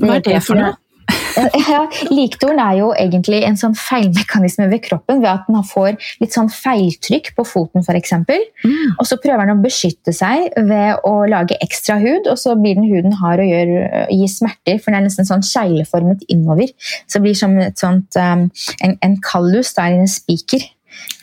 [0.00, 0.76] Hva er det for noe?
[1.68, 6.34] Ja, liktorn er jo egentlig en sånn feilmekanisme ved kroppen ved at den får litt
[6.34, 8.14] sånn feiltrykk på foten f.eks.
[8.18, 8.96] Mm.
[8.98, 12.78] Og så prøver den å beskytte seg ved å lage ekstra hud, og så blir
[12.78, 13.74] den huden hard og gjør,
[14.14, 16.72] gir smerter, for den er nesten sånn skeileformet innover.
[17.06, 18.48] Så det blir som et sånt, um,
[18.84, 20.66] en, en kallus, der i en spiker.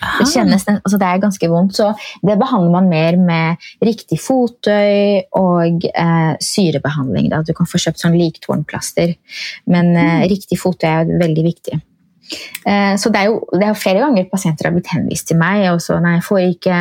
[0.02, 0.20] Ah.
[0.20, 1.92] Det kjennes altså det er ganske vondt, så
[2.26, 7.32] det behandler man mer med riktig fottøy og eh, syrebehandling.
[7.32, 7.42] Da.
[7.46, 9.16] Du kan få kjøpt sånn liktornplaster,
[9.72, 11.82] men eh, riktig fottøy er veldig viktig.
[12.66, 15.68] Eh, så det er jo det er flere ganger pasienter har blitt henvist til meg
[15.72, 16.80] og så nei, får ikke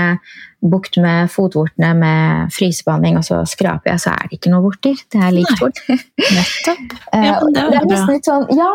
[0.64, 4.96] bukt med fotvortene med frysebehandling, og så skraper jeg, så er det ikke noe vorter.
[5.12, 5.74] Det er liktorn.
[6.38, 6.94] Nettopp.
[7.12, 8.70] Eh, Ja, det er nesten litt sånn, ja,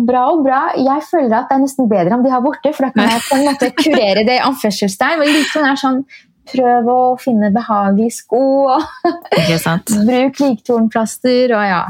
[0.00, 0.62] bra og bra.
[0.80, 3.26] Jeg føler at det er nesten bedre om de har vorter, for da kan jeg
[3.28, 5.20] på en måte kurere det i anførselstegn.
[5.20, 6.00] Men litt sånn er sånn,
[6.46, 8.88] prøv å finne behagelige sko, og
[10.08, 11.84] bruk liktornplaster, og ja.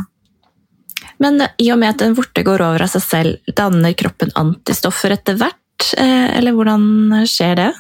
[1.23, 5.17] Men i og med at en vorte går over av seg selv, danner kroppen antistoffer
[5.17, 5.93] etter hvert?
[5.97, 7.73] eh, Eller hvordan skjer det?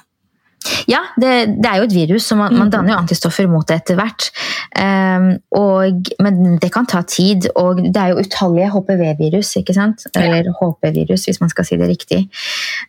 [0.90, 3.78] Ja, det, det er jo et virus, så man, man danner jo antistoffer mot det
[3.80, 4.28] etter hvert.
[4.74, 10.06] Um, og, men det kan ta tid, og det er jo utallige HPV-virus, ikke sant?
[10.18, 12.24] Eller HP-virus, hvis man skal si det riktig.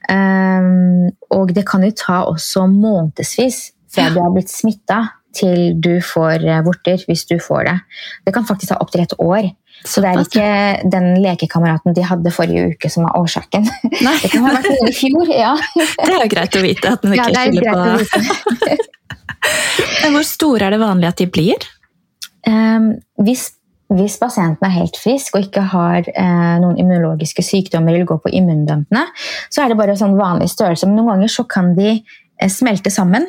[0.10, 5.03] Um, og det kan jo ta også månedsvis før du har blitt smitta
[5.38, 7.78] til du får eh, vorter, hvis du får det.
[8.26, 9.50] Det kan faktisk ta opptil et år.
[9.86, 13.67] Så det er ikke den lekekameraten de hadde forrige uke som er årsaken.
[14.02, 15.54] Nei, Det kan ha vært noe i fjor, ja.
[16.02, 18.78] det er jo greit å vite at den ja ikke er skylder på.
[20.02, 21.69] Men Hvor store er det vanlig at de blir?
[22.47, 22.89] Um,
[23.23, 23.50] hvis,
[23.93, 28.34] hvis pasienten er helt frisk og ikke har uh, noen immunologiske sykdommer eller går på
[28.39, 29.06] immundømpene,
[29.52, 30.90] så er det bare sånn vanlig størrelse.
[30.90, 32.00] Men noen ganger så kan de
[32.46, 33.25] smelte sammen.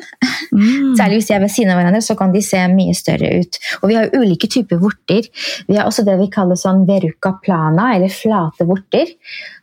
[0.53, 0.95] Mm.
[0.97, 3.57] Særlig hvis de er ved siden av hverandre, så kan de se mye større ut.
[3.81, 5.25] Og vi har jo ulike typer vorter.
[5.67, 9.09] Vi har også det vi kaller sånn veruca plana, eller flate vorter.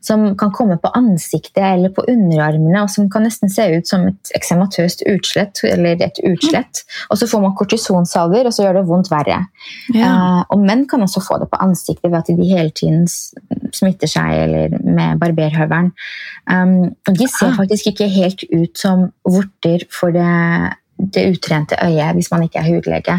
[0.06, 4.06] Som kan komme på ansiktet eller på underarmene, og som kan nesten se ut som
[4.10, 5.62] et eksematøst utslett.
[5.66, 6.82] eller et utslett.
[7.10, 9.46] Og så får man kortisonsalver, og så gjør det vondt verre.
[9.94, 10.10] Ja.
[10.10, 13.06] Eh, og menn kan også få det på ansiktet ved at de hele tiden
[13.74, 15.92] smitter seg eller med barberhøvelen.
[16.50, 17.56] Um, de ser Ah.
[17.56, 19.35] faktisk ikke helt ut som vorter
[19.94, 20.30] for det,
[21.14, 23.18] det utrente øyet hvis man ikke er hudlege.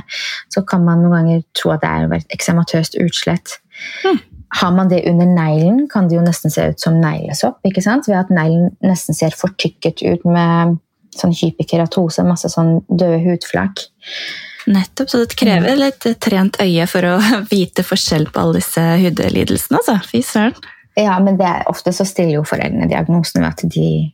[0.53, 3.59] Så kan man noen ganger tro at det er et eksematøst utslett.
[4.05, 4.20] Mm.
[4.57, 7.59] Har man det under neglen, kan det jo nesten se ut som neglesopp.
[7.68, 8.07] ikke sant?
[8.07, 10.78] Ved at neglen nesten ser fortykket ut med
[11.18, 13.84] sånn hyperkeratose, masse sånn døde hudflak.
[14.68, 17.15] Nettopp, så det krever litt trent øye for å
[17.53, 19.99] vite forskjell på alle disse hudlidelsene, altså.
[20.07, 20.57] Fy søren.
[20.97, 24.13] Ja, men det ofte så stiller jo foreldrene diagnosen ved at de eh,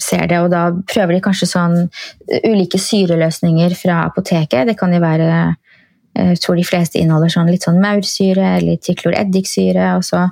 [0.00, 4.68] ser det, og da prøver de kanskje sånn eh, ulike syreløsninger fra apoteket.
[4.70, 8.80] Det kan jo være eh, Jeg tror de fleste inneholder sånn litt sånn maursyre eller
[8.80, 9.94] tikloreddiksyre.
[9.98, 10.28] og så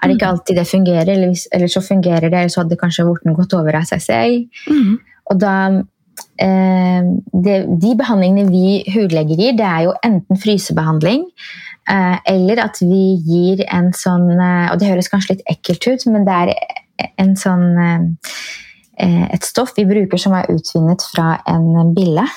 [0.00, 3.04] er det ikke alltid det fungerer, eller, eller så fungerer det, eller så hadde kanskje
[3.04, 4.62] vorten gått over av seg selv.
[4.70, 4.94] Mm.
[5.30, 5.56] Og da
[6.40, 7.10] eh,
[7.44, 11.26] det, De behandlingene vi hudleger gir, det er jo enten frysebehandling
[11.88, 16.08] eh, eller at vi gir en sånn eh, Og det høres kanskje litt ekkelt ut,
[16.14, 16.54] men det er
[17.20, 17.66] en sånn
[19.00, 22.26] eh, et stoff vi bruker som er utvinnet fra en bille.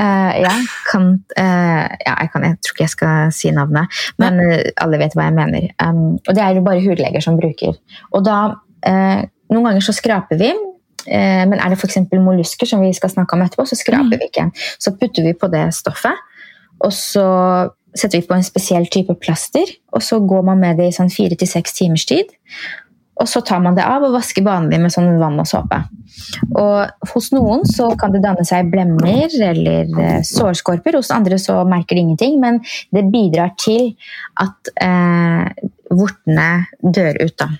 [0.00, 0.52] Eh, ja,
[0.88, 4.38] kan, eh, ja jeg, kan, jeg tror ikke jeg skal si navnet, men
[4.80, 5.66] alle vet hva jeg mener.
[5.82, 7.76] Um, og det er det bare hudleger som bruker.
[8.16, 8.38] Og da,
[9.52, 10.54] Noen ganger så skraper vi,
[11.04, 11.98] men er det f.eks.
[12.16, 14.22] mollusker, som vi skal snakke om etterpå, så skraper Mm.
[14.22, 14.46] vi ikke.
[14.80, 16.16] Så putter vi på det stoffet,
[16.80, 17.26] og så
[17.94, 21.12] setter vi på en spesiell type plaster, og så går man med det i sånn
[21.12, 22.30] fire til seks timers tid.
[23.20, 25.82] Og så tar man det av og vasker vanlig med sånn vann og såpe.
[26.56, 31.58] Og hos noen så kan det danne seg blemmer eller eh, sårskorper, hos andre så
[31.68, 32.62] merker de ingenting, men
[32.94, 33.92] det bidrar til
[34.40, 37.36] at eh, vortene dør ut.
[37.44, 37.50] da.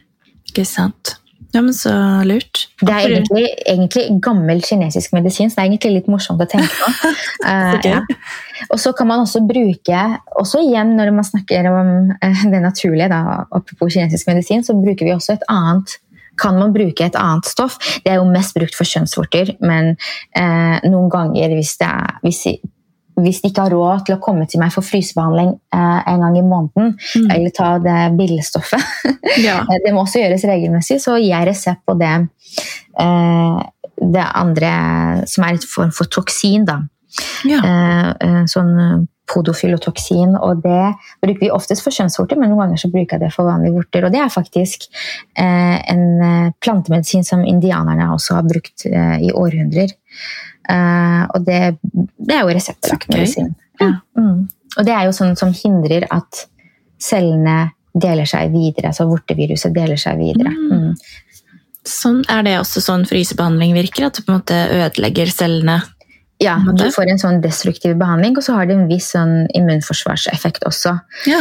[0.49, 1.20] Ikke sant.
[1.51, 1.93] Ja, men så
[2.27, 2.69] lurt.
[2.79, 6.71] Det er egentlig, egentlig gammel kinesisk medisin, så det er egentlig litt morsomt å tenke
[6.71, 6.91] på.
[7.75, 7.97] okay.
[7.97, 8.69] uh, ja.
[8.71, 10.05] Og så kan man også bruke,
[10.39, 15.09] også igjen når man snakker om uh, det naturlige, da, apropos kinesisk medisin, så bruker
[15.09, 15.99] vi også et annet
[16.41, 17.79] kan man bruke et annet stoff.
[18.05, 19.91] Det er jo mest brukt for kjønnsvorter, men
[20.33, 22.45] eh, noen ganger hvis, det er, hvis,
[23.25, 26.39] hvis de ikke har råd til å komme til meg for frysebehandling eh, en gang
[26.39, 27.31] i måneden, Mm.
[27.35, 28.83] eller ta det billestoffet,
[29.47, 29.61] Ja.
[29.63, 32.15] Eh, Det må også gjøres regelmessig, så gir jeg resept på det,
[32.99, 33.61] eh,
[34.01, 34.73] det andre
[35.29, 36.65] som er en form for toksin.
[36.65, 36.81] Da.
[37.45, 37.61] ja.
[37.61, 42.91] Eh, eh, sånn podofylotoksin, og det bruker vi oftest for kjønnsvorter, men noen ganger så
[42.91, 44.05] bruker jeg det for vanlige vorter.
[44.09, 44.89] Og det er faktisk
[45.39, 49.93] eh, en eh, plantemedisin som indianerne også har brukt eh, i århundrer.
[50.69, 51.61] Eh, og det,
[52.19, 53.17] det er jo reseptbelagt okay.
[53.17, 53.53] medisin.
[53.81, 53.93] Ja.
[54.19, 54.49] Mm.
[54.77, 56.45] Og det er jo sånn som hindrer at
[57.01, 60.53] cellene deler seg videre, altså vorteviruset deler seg videre.
[60.55, 60.91] Mm.
[60.91, 61.55] Mm.
[61.91, 64.07] Sånn er det også sånn frysebehandling virker?
[64.07, 65.81] At du på en måte ødelegger cellene?
[66.41, 70.65] Ja, du får en sånn destruktiv behandling, og så har det en viss sånn immunforsvarseffekt
[70.69, 70.95] også.
[71.29, 71.41] Ja.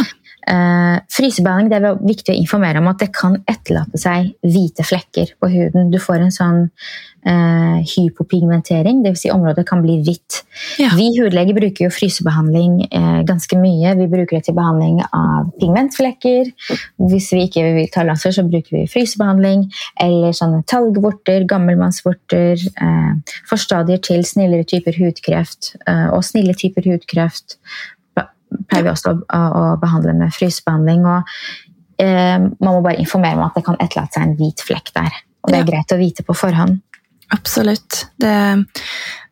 [0.50, 5.32] Uh, frysebehandling det er viktig å informere om at det kan etterlate seg hvite flekker
[5.40, 5.88] på huden.
[5.92, 6.60] Du får en sånn
[7.26, 9.24] eh, hypopigmentering, dvs.
[9.24, 10.40] Si området kan bli hvitt.
[10.80, 10.90] Ja.
[10.96, 13.94] Vi hudleger bruker jo frysebehandling eh, ganske mye.
[13.98, 16.50] Vi bruker det til behandling av pigmentflekker.
[17.10, 19.66] Hvis vi ikke vil ta laser, så bruker vi frysebehandling.
[20.00, 22.66] Eller sånne talgvorter, gammelmannsvorter.
[22.70, 25.74] Eh, forstadier til snillere typer hudkreft.
[25.86, 27.58] Eh, og snille typer hudkreft
[28.70, 31.06] pleier vi også å, å, å behandle med frysebehandling.
[31.06, 34.94] Og eh, man må bare informere om at det kan etterlate seg en hvit flekk
[34.96, 35.20] der.
[35.40, 36.80] Og det er greit å vite på forhånd.
[37.30, 38.06] Absolutt.
[38.20, 38.34] Det,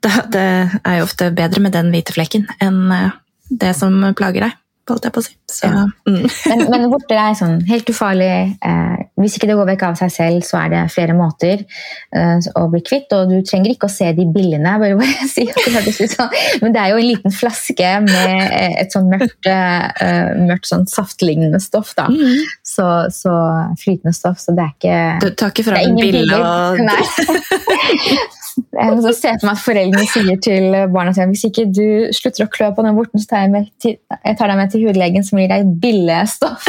[0.05, 0.47] det, det
[0.85, 3.17] er jo ofte bedre med den hvite flekken enn eh,
[3.49, 4.57] det som plager deg,
[4.95, 5.35] holdt jeg på å si.
[5.49, 5.85] Så, Ja.
[6.09, 6.25] mm.
[6.49, 8.31] Men, men vorter er sånn helt ufarlig.
[8.65, 12.49] Eh, hvis ikke det går vekk av seg selv, så er det flere måter eh,
[12.59, 13.13] å bli kvitt.
[13.17, 16.35] Og du trenger ikke å se de billene, Bare, bare si at det ut sånn.
[16.63, 20.87] Men det er jo en liten flaske med eh, et sånn mørkt, eh, mørkt sånn
[20.91, 21.95] saftlignende stoff.
[21.99, 22.09] Da.
[22.13, 22.45] Mm.
[22.67, 23.35] Så, så
[23.81, 24.41] flytende stoff.
[24.43, 27.01] Så det er ikke Du tar ikke fram bilde og Nei.
[28.75, 31.87] Jeg så ser for meg at foreldrene sier til barna sine hvis ikke du
[32.17, 34.73] slutter å klø på den vorten, så tar jeg, med til, jeg tar deg med
[34.75, 36.69] til hudlegen som gir deg billestoff.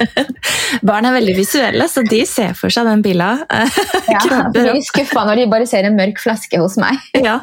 [0.88, 3.32] Barn er veldig visuelle, så de ser for seg den billa.
[4.10, 4.22] Ja,
[4.54, 7.00] de blir skuffa når de bare ser en mørk flaske hos meg.
[7.18, 7.40] Ja.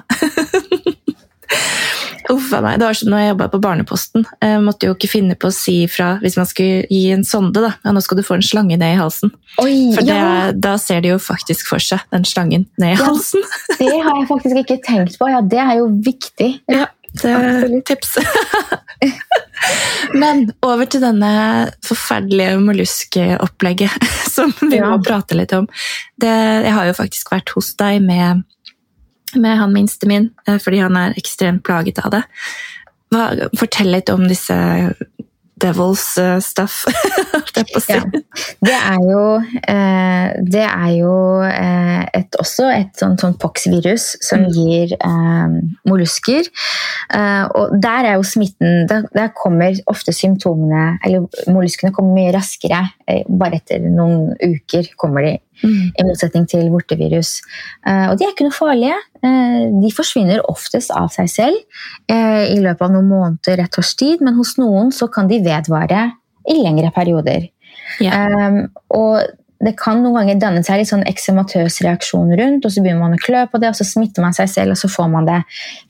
[2.33, 2.79] Uff a meg.
[2.81, 4.25] Det var som når jeg jobba på Barneposten.
[4.43, 7.61] Jeg måtte jo ikke finne på å si fra hvis man skulle gi en sonde,
[7.63, 7.71] da.
[7.85, 9.31] Ja, nå skal du få en slange ned i halsen.
[9.63, 12.97] Oi, For det, ja, da ser de jo faktisk for seg den slangen ned i
[12.99, 13.05] Ja.
[13.07, 13.43] halsen.
[13.79, 15.29] det har jeg faktisk ikke tenkt på.
[15.31, 16.51] Ja, det er jo viktig.
[16.67, 16.87] Ja,
[17.21, 18.17] det er tips.
[20.13, 21.31] Men over til denne
[21.85, 24.05] forferdelige molluskeopplegget
[24.35, 25.67] som vi må prate litt om.
[26.19, 26.29] Det,
[26.67, 28.43] jeg har jo faktisk vært hos deg med,
[29.35, 32.23] med han minste min, eh, fordi han er ekstremt plaget av det.
[33.11, 34.55] Hva, fortell litt om disse
[35.57, 36.85] devils uh, stuff.
[37.89, 38.03] Ja.
[38.61, 44.43] Det er jo, eh, det er jo eh, et, også et sånt, sånt pox-virus som
[44.45, 44.51] Mm.
[44.53, 45.55] gir eh,
[45.89, 46.45] mollusker.
[47.17, 52.35] Eh, og der er jo smitten Der, der kommer ofte symptomene Eller molluskene kommer mye
[52.35, 52.83] raskere.
[53.29, 55.89] Bare etter noen uker kommer de, Mm.
[55.89, 57.39] i motsetning til vortevirus.
[57.87, 58.97] Eh, og de er ikke noe farlige.
[59.25, 61.57] Eh, de forsvinner oftest av seg selv
[62.11, 65.41] eh, i løpet av noen måneder, et års tid, men hos noen så kan de
[65.45, 66.11] vedvare
[66.47, 67.49] i lengre perioder.
[68.03, 68.27] Ja.
[68.27, 69.23] Um, og
[69.63, 73.17] det kan noen ganger danne seg litt sånn eksematøs reaksjon rundt, og så begynner man
[73.17, 75.39] å klø på det, og så smitter man seg selv, og så får man det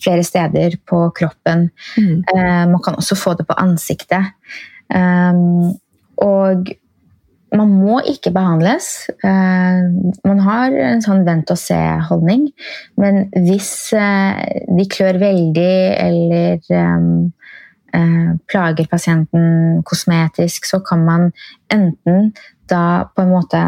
[0.03, 1.67] flere steder på kroppen.
[1.99, 2.13] Mm.
[2.23, 4.31] Eh, man kan også få det på ansiktet.
[4.87, 5.75] Um,
[6.23, 6.71] og
[7.55, 9.07] man må ikke behandles.
[9.23, 9.79] Eh,
[10.27, 12.49] man har en sånn vent-og-se-holdning,
[12.99, 21.29] men hvis eh, de klør veldig eller eh, plager pasienten kosmetisk, så kan man
[21.73, 22.33] enten
[22.67, 23.63] da på en måte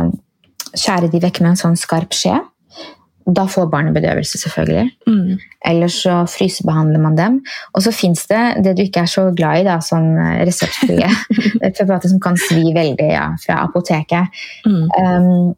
[0.76, 2.36] skjære de vekk med en sånn skarp skje.
[3.36, 4.90] Da får barnet bedøvelse, selvfølgelig.
[5.08, 5.40] Mm.
[5.70, 7.40] Eller så frysebehandler man dem.
[7.74, 11.10] Og så fins det det du ikke er så glad i, da, sånn eh, reseptfrie
[11.78, 14.40] preparater som kan svi veldig ja, fra apoteket.
[14.66, 14.86] Mm.
[14.88, 15.58] Um,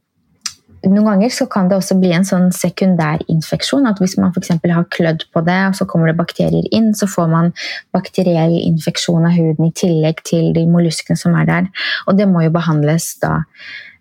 [0.82, 3.86] noen ganger så kan det også bli en sånn sekundærinfeksjon.
[3.90, 4.56] At hvis man f.eks.
[4.58, 7.52] har klødd på det, og så kommer det bakterier inn, så får man
[7.94, 11.70] bakteriell infeksjon av huden i tillegg til de molluskene som er der.
[12.10, 13.44] Og det må jo behandles da.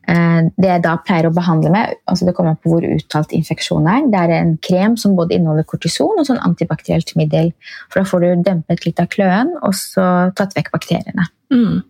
[0.09, 3.33] Eh, Det jeg da pleier å behandle med, altså det kommer an på hvor uttalt
[3.37, 7.53] infeksjonen er, det er en krem som både inneholder kortison og sånn antibakterielt middel.
[7.91, 10.05] For da får du dempet litt av kløen, og så
[10.37, 11.29] tatt vekk bakteriene.
[11.53, 11.83] Mm.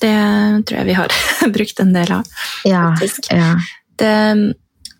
[0.00, 0.14] Det
[0.68, 1.14] tror jeg vi har
[1.56, 2.34] brukt en del av.
[2.68, 3.30] Ja, Faktisk.
[3.32, 3.54] ja.
[4.00, 4.54] det,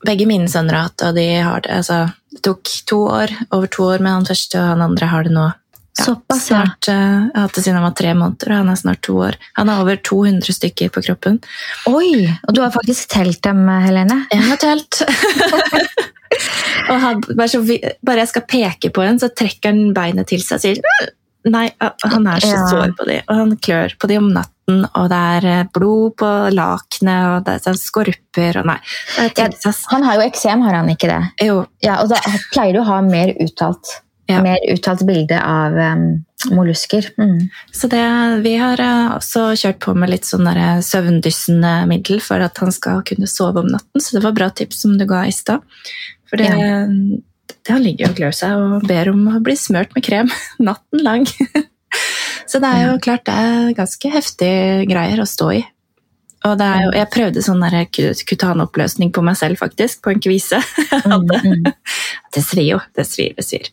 [0.05, 1.79] begge mine sønner har hatt og de har det.
[1.81, 5.25] Altså, det tok to år, over to år med han første, og han andre har
[5.29, 5.51] det nå.
[5.99, 6.57] Ja, Såpass, ja.
[6.65, 9.01] snart, eh, Jeg har hatt det siden han var tre måneder, og han er snart
[9.07, 9.37] to år.
[9.55, 11.39] Han har over 200 stykker på kroppen.
[11.87, 12.27] Oi!
[12.49, 14.25] Og du har faktisk telt dem, Helene?
[14.33, 15.03] Jeg har telt.
[16.91, 20.29] og han, bare, så vi, bare jeg skal peke på en, så trekker han beinet
[20.33, 21.13] til seg og sier «Mm,
[21.53, 22.61] Nei, han er så Ja.
[22.71, 26.15] sår på de, og han klør på de om natten, og det er eh, blod
[26.17, 28.79] på lakenet, og det er sånn skorper og Nei.
[29.37, 29.51] Ja,
[29.93, 31.21] Han har jo eksem, har han ikke det?
[31.45, 32.17] Jo, Ja, og da
[32.55, 33.93] pleier du å ha mer uttalt,
[34.31, 34.41] Ja.
[34.41, 36.05] mer uttalt bilde av um,
[36.55, 37.11] mollusker.
[37.21, 37.49] Mm.
[37.73, 38.05] Så det,
[38.45, 40.49] vi har eh, også kjørt på med litt sånn
[40.85, 44.83] søvndyssende middel for at han skal kunne sove om natten, så det var bra tips
[44.85, 45.65] som du ga i stad.
[46.31, 46.51] For det,
[47.53, 50.33] det, han ligger og klør seg og ber om å bli smørt med krem
[50.71, 51.29] natten lang.
[52.51, 55.63] så det er jo klart det er ganske heftige greier å stå i.
[56.45, 57.63] Og det er jo, jeg prøvde sånn
[58.29, 60.61] kutanoppløsning på meg selv, faktisk, på en kvise.
[61.05, 61.65] Mm, mm.
[62.35, 62.79] Det svir jo.
[62.97, 63.67] Det svir, det svir.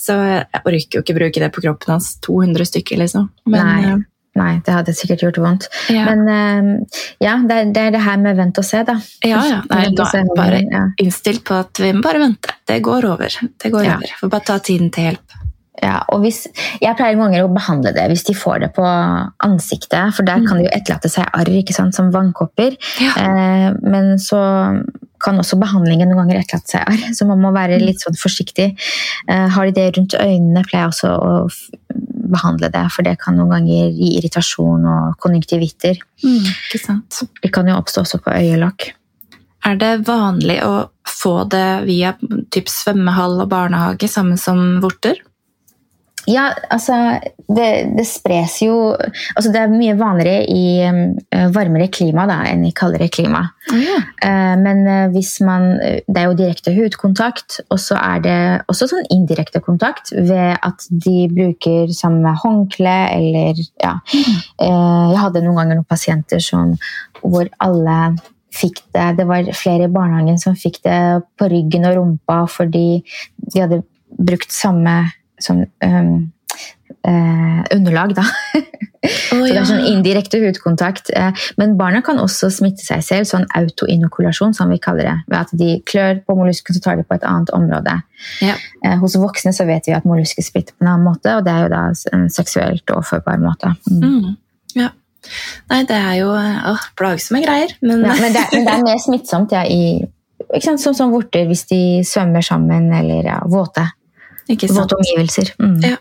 [0.00, 2.08] Så jeg orker jo ikke bruke det på kroppen hans.
[2.24, 3.28] 200 stykker, liksom.
[3.46, 3.92] Men, Nei.
[3.92, 4.00] eh,
[4.40, 5.66] Nei, det hadde sikkert gjort vondt.
[5.92, 6.70] Ja, Men um,
[7.20, 8.94] ja, det det er det her med vent og se, da.
[9.28, 9.58] ja, ja.
[9.68, 10.62] Nei, nå er jeg bare
[11.04, 12.54] innstilt på at vi må bare vente.
[12.66, 13.28] Det går over.
[13.60, 13.98] Det går Ja.
[14.00, 14.14] over.
[14.22, 15.41] Får bare ta tiden til hjelp.
[15.80, 16.42] Ja, og hvis,
[16.82, 18.84] jeg pleier mange ganger å behandle det hvis de får det på
[19.46, 22.76] ansiktet, for der kan det jo etterlate seg arr ikke sant, som vannkopper.
[23.00, 23.14] Ja.
[23.16, 24.42] Eh, men så
[25.22, 27.86] kan også behandlingen noen ganger etterlate seg arr, så man må være Mm.
[27.88, 28.76] litt sånn forsiktig.
[29.28, 31.48] Eh, har de det rundt øynene, pleier jeg også å
[32.32, 35.96] behandle det, for det kan noen ganger gi irritasjon og konjunktivitter.
[36.22, 37.22] Mm, ikke sant.
[37.50, 38.92] Kan jo oppstå også på øyelokk.
[39.64, 42.14] Er det vanlig å få det via
[42.50, 45.16] typ svømmehall og barnehage sammen som vorter?
[46.30, 46.94] Ja, altså
[47.50, 52.62] det, det spres jo altså Det er mye vanligere i eh, varmere klima da, enn
[52.68, 53.42] i kaldere klima.
[53.72, 58.38] Eh, men eh, hvis man Det er jo direkte hudkontakt, og så er det
[58.70, 63.96] også sånn indirekte kontakt ved at de bruker samme håndkle eller ja.
[64.12, 66.76] Eh, Jeg hadde noen ganger noen pasienter som,
[67.22, 68.14] hvor alle
[68.52, 71.00] fikk det Det var flere i barnehagen som fikk det
[71.40, 73.00] på ryggen og rumpa fordi
[73.48, 74.96] de hadde brukt samme
[75.42, 76.14] som, um,
[77.06, 78.24] eh, underlag, da.
[79.02, 81.10] så det er sånn indirekte hudkontakt.
[81.16, 85.16] Eh, Men barna kan også smitte seg selv, sånn autoinokulasjon, som vi kaller det.
[85.26, 87.98] Ved at de klør på mollusken, så tar de på et annet område.
[88.44, 88.56] Ja.
[88.84, 91.54] Eh, Hos voksne så vet vi at mollusker splitter på en annen måte, og det
[91.54, 91.84] er jo da
[92.16, 93.74] en seksuelt overførbar måte.
[93.90, 94.02] Mm.
[94.02, 94.34] Mm.
[94.80, 94.90] ja.
[95.70, 96.40] Nei, det er jo å,
[96.72, 100.02] åh, plagsomme greier, men, Ja, men, det, men det er mer smittsomt ja, i
[100.52, 103.86] ikke sant, Sånn som vorter hvis de svømmer sammen, eller ja, våte.
[104.48, 105.52] Våte omgivelser.
[105.60, 105.80] Mm.
[105.82, 105.96] Ja.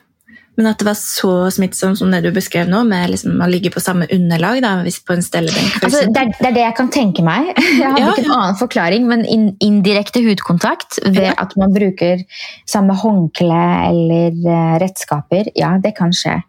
[0.57, 3.69] Men at det var så smittsomt som det du beskrev nå, med liksom å ligge
[3.71, 5.77] på samme underlag da, hvis på en stellebenk.
[5.83, 7.53] Altså, det, er, det er det jeg kan tenke meg.
[7.79, 11.33] Jeg hadde Ja, ikke en annen forklaring, men in, indirekte hudkontakt ved Ja.
[11.39, 12.19] at man bruker
[12.67, 16.41] samme håndkle eller eh, redskaper, ja, det kan skje.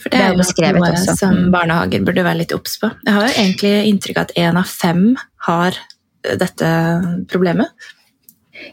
[0.00, 1.16] For det Det er jo jo beskrevet noe også.
[1.16, 1.50] som Mm.
[1.52, 2.90] barnehager burde være litt obs på.
[3.06, 5.16] Jeg har jo egentlig inntrykk av at én av fem
[5.48, 5.72] har
[6.28, 6.70] eh, dette
[7.32, 7.68] problemet.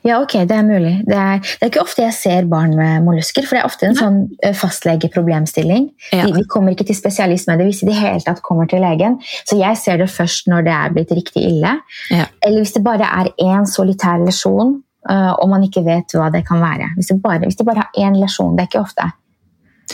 [0.03, 0.93] Ja, ok, det er mulig.
[1.07, 3.87] Det er, det er ikke ofte jeg ser barn med mollusker, for det er ofte
[3.87, 4.01] en Nei.
[4.01, 5.89] sånn eh, fastlegeproblemstilling.
[6.13, 6.25] Ja.
[6.27, 8.67] De, de kommer ikke til spesialist med det hvis de i det hele tatt kommer
[8.71, 9.19] til legen.
[9.47, 11.77] Så jeg ser det først når det er blitt riktig ille.
[12.13, 12.25] Ja.
[12.45, 16.43] Eller hvis det bare er én solitær lesjon, eh, og man ikke vet hva det
[16.47, 16.91] kan være.
[16.97, 19.09] Hvis det bare, hvis de bare har én lesjon, det er ikke ofte.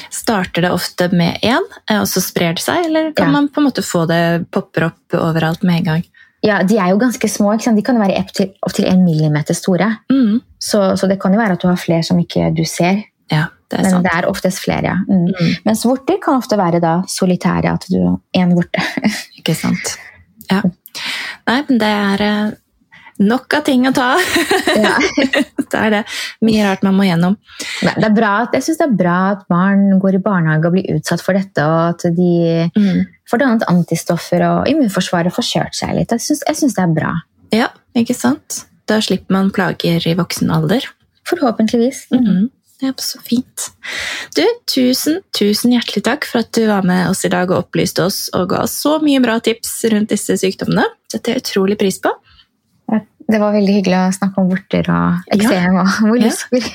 [0.10, 3.32] Starter det ofte med én, eh, og så sprer det seg, eller kan Ja.
[3.36, 6.04] man på en måte få det popper opp overalt med en gang?
[6.44, 7.54] Ja, De er jo ganske små.
[7.56, 7.78] ikke sant?
[7.80, 9.88] De kan jo være opptil opp til en millimeter store.
[10.12, 10.42] Mm.
[10.60, 13.04] Så, så det kan jo være at du har flere som ikke du ser.
[13.32, 14.04] Ja, det er Men sant.
[14.08, 14.98] det er oftest flere, ja.
[15.08, 15.30] Mm.
[15.32, 15.54] Mm.
[15.66, 18.84] Mens vorter kan ofte være da solitære, at du én vorte.
[19.40, 19.96] Ikke sant.
[20.52, 20.60] Ja.
[21.48, 22.52] Nei, men det er eh,
[23.28, 24.12] nok av ting å ta.
[24.84, 24.96] Ja.
[25.74, 26.00] det er det.
[26.46, 27.36] Mye rart man må gjennom.
[27.86, 30.66] Nei, Det er bra, at- jeg syns det er bra at barn går i barnehage
[30.70, 33.06] og blir utsatt for dette, og at de Mm.
[33.30, 36.10] får dannet antistoffer og immunforsvaret får kjørt seg litt.
[36.10, 37.14] Jeg syns, det er bra.
[37.54, 38.66] Ja, ikke sant?
[38.88, 40.82] Da slipper man plager i voksen alder.
[41.30, 42.08] Forhåpentligvis.
[42.12, 42.20] Mm.
[42.26, 42.50] Mhm.
[42.82, 43.70] Ja, så fint.
[44.36, 48.04] Du, tusen, tusen hjertelig takk for at du var med oss i dag og opplyste
[48.04, 50.84] oss og ga oss så mye bra tips rundt disse sykdommene.
[51.10, 52.12] Setter jeg utrolig pris på.
[53.30, 56.68] Det var veldig hyggelig å snakke om vorter og eksem og mollusker.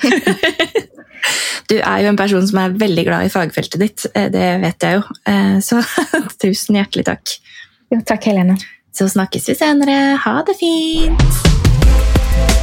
[1.68, 4.86] Du er jo en person som er veldig glad i fagfeltet ditt, eh, det vet
[4.86, 5.02] jeg jo.
[5.28, 5.82] Eh, Så
[6.42, 7.34] tusen hjertelig takk.
[7.92, 8.56] Jo, takk, Helene.
[8.94, 9.98] Så snakkes vi senere.
[10.24, 12.57] Ha det fint!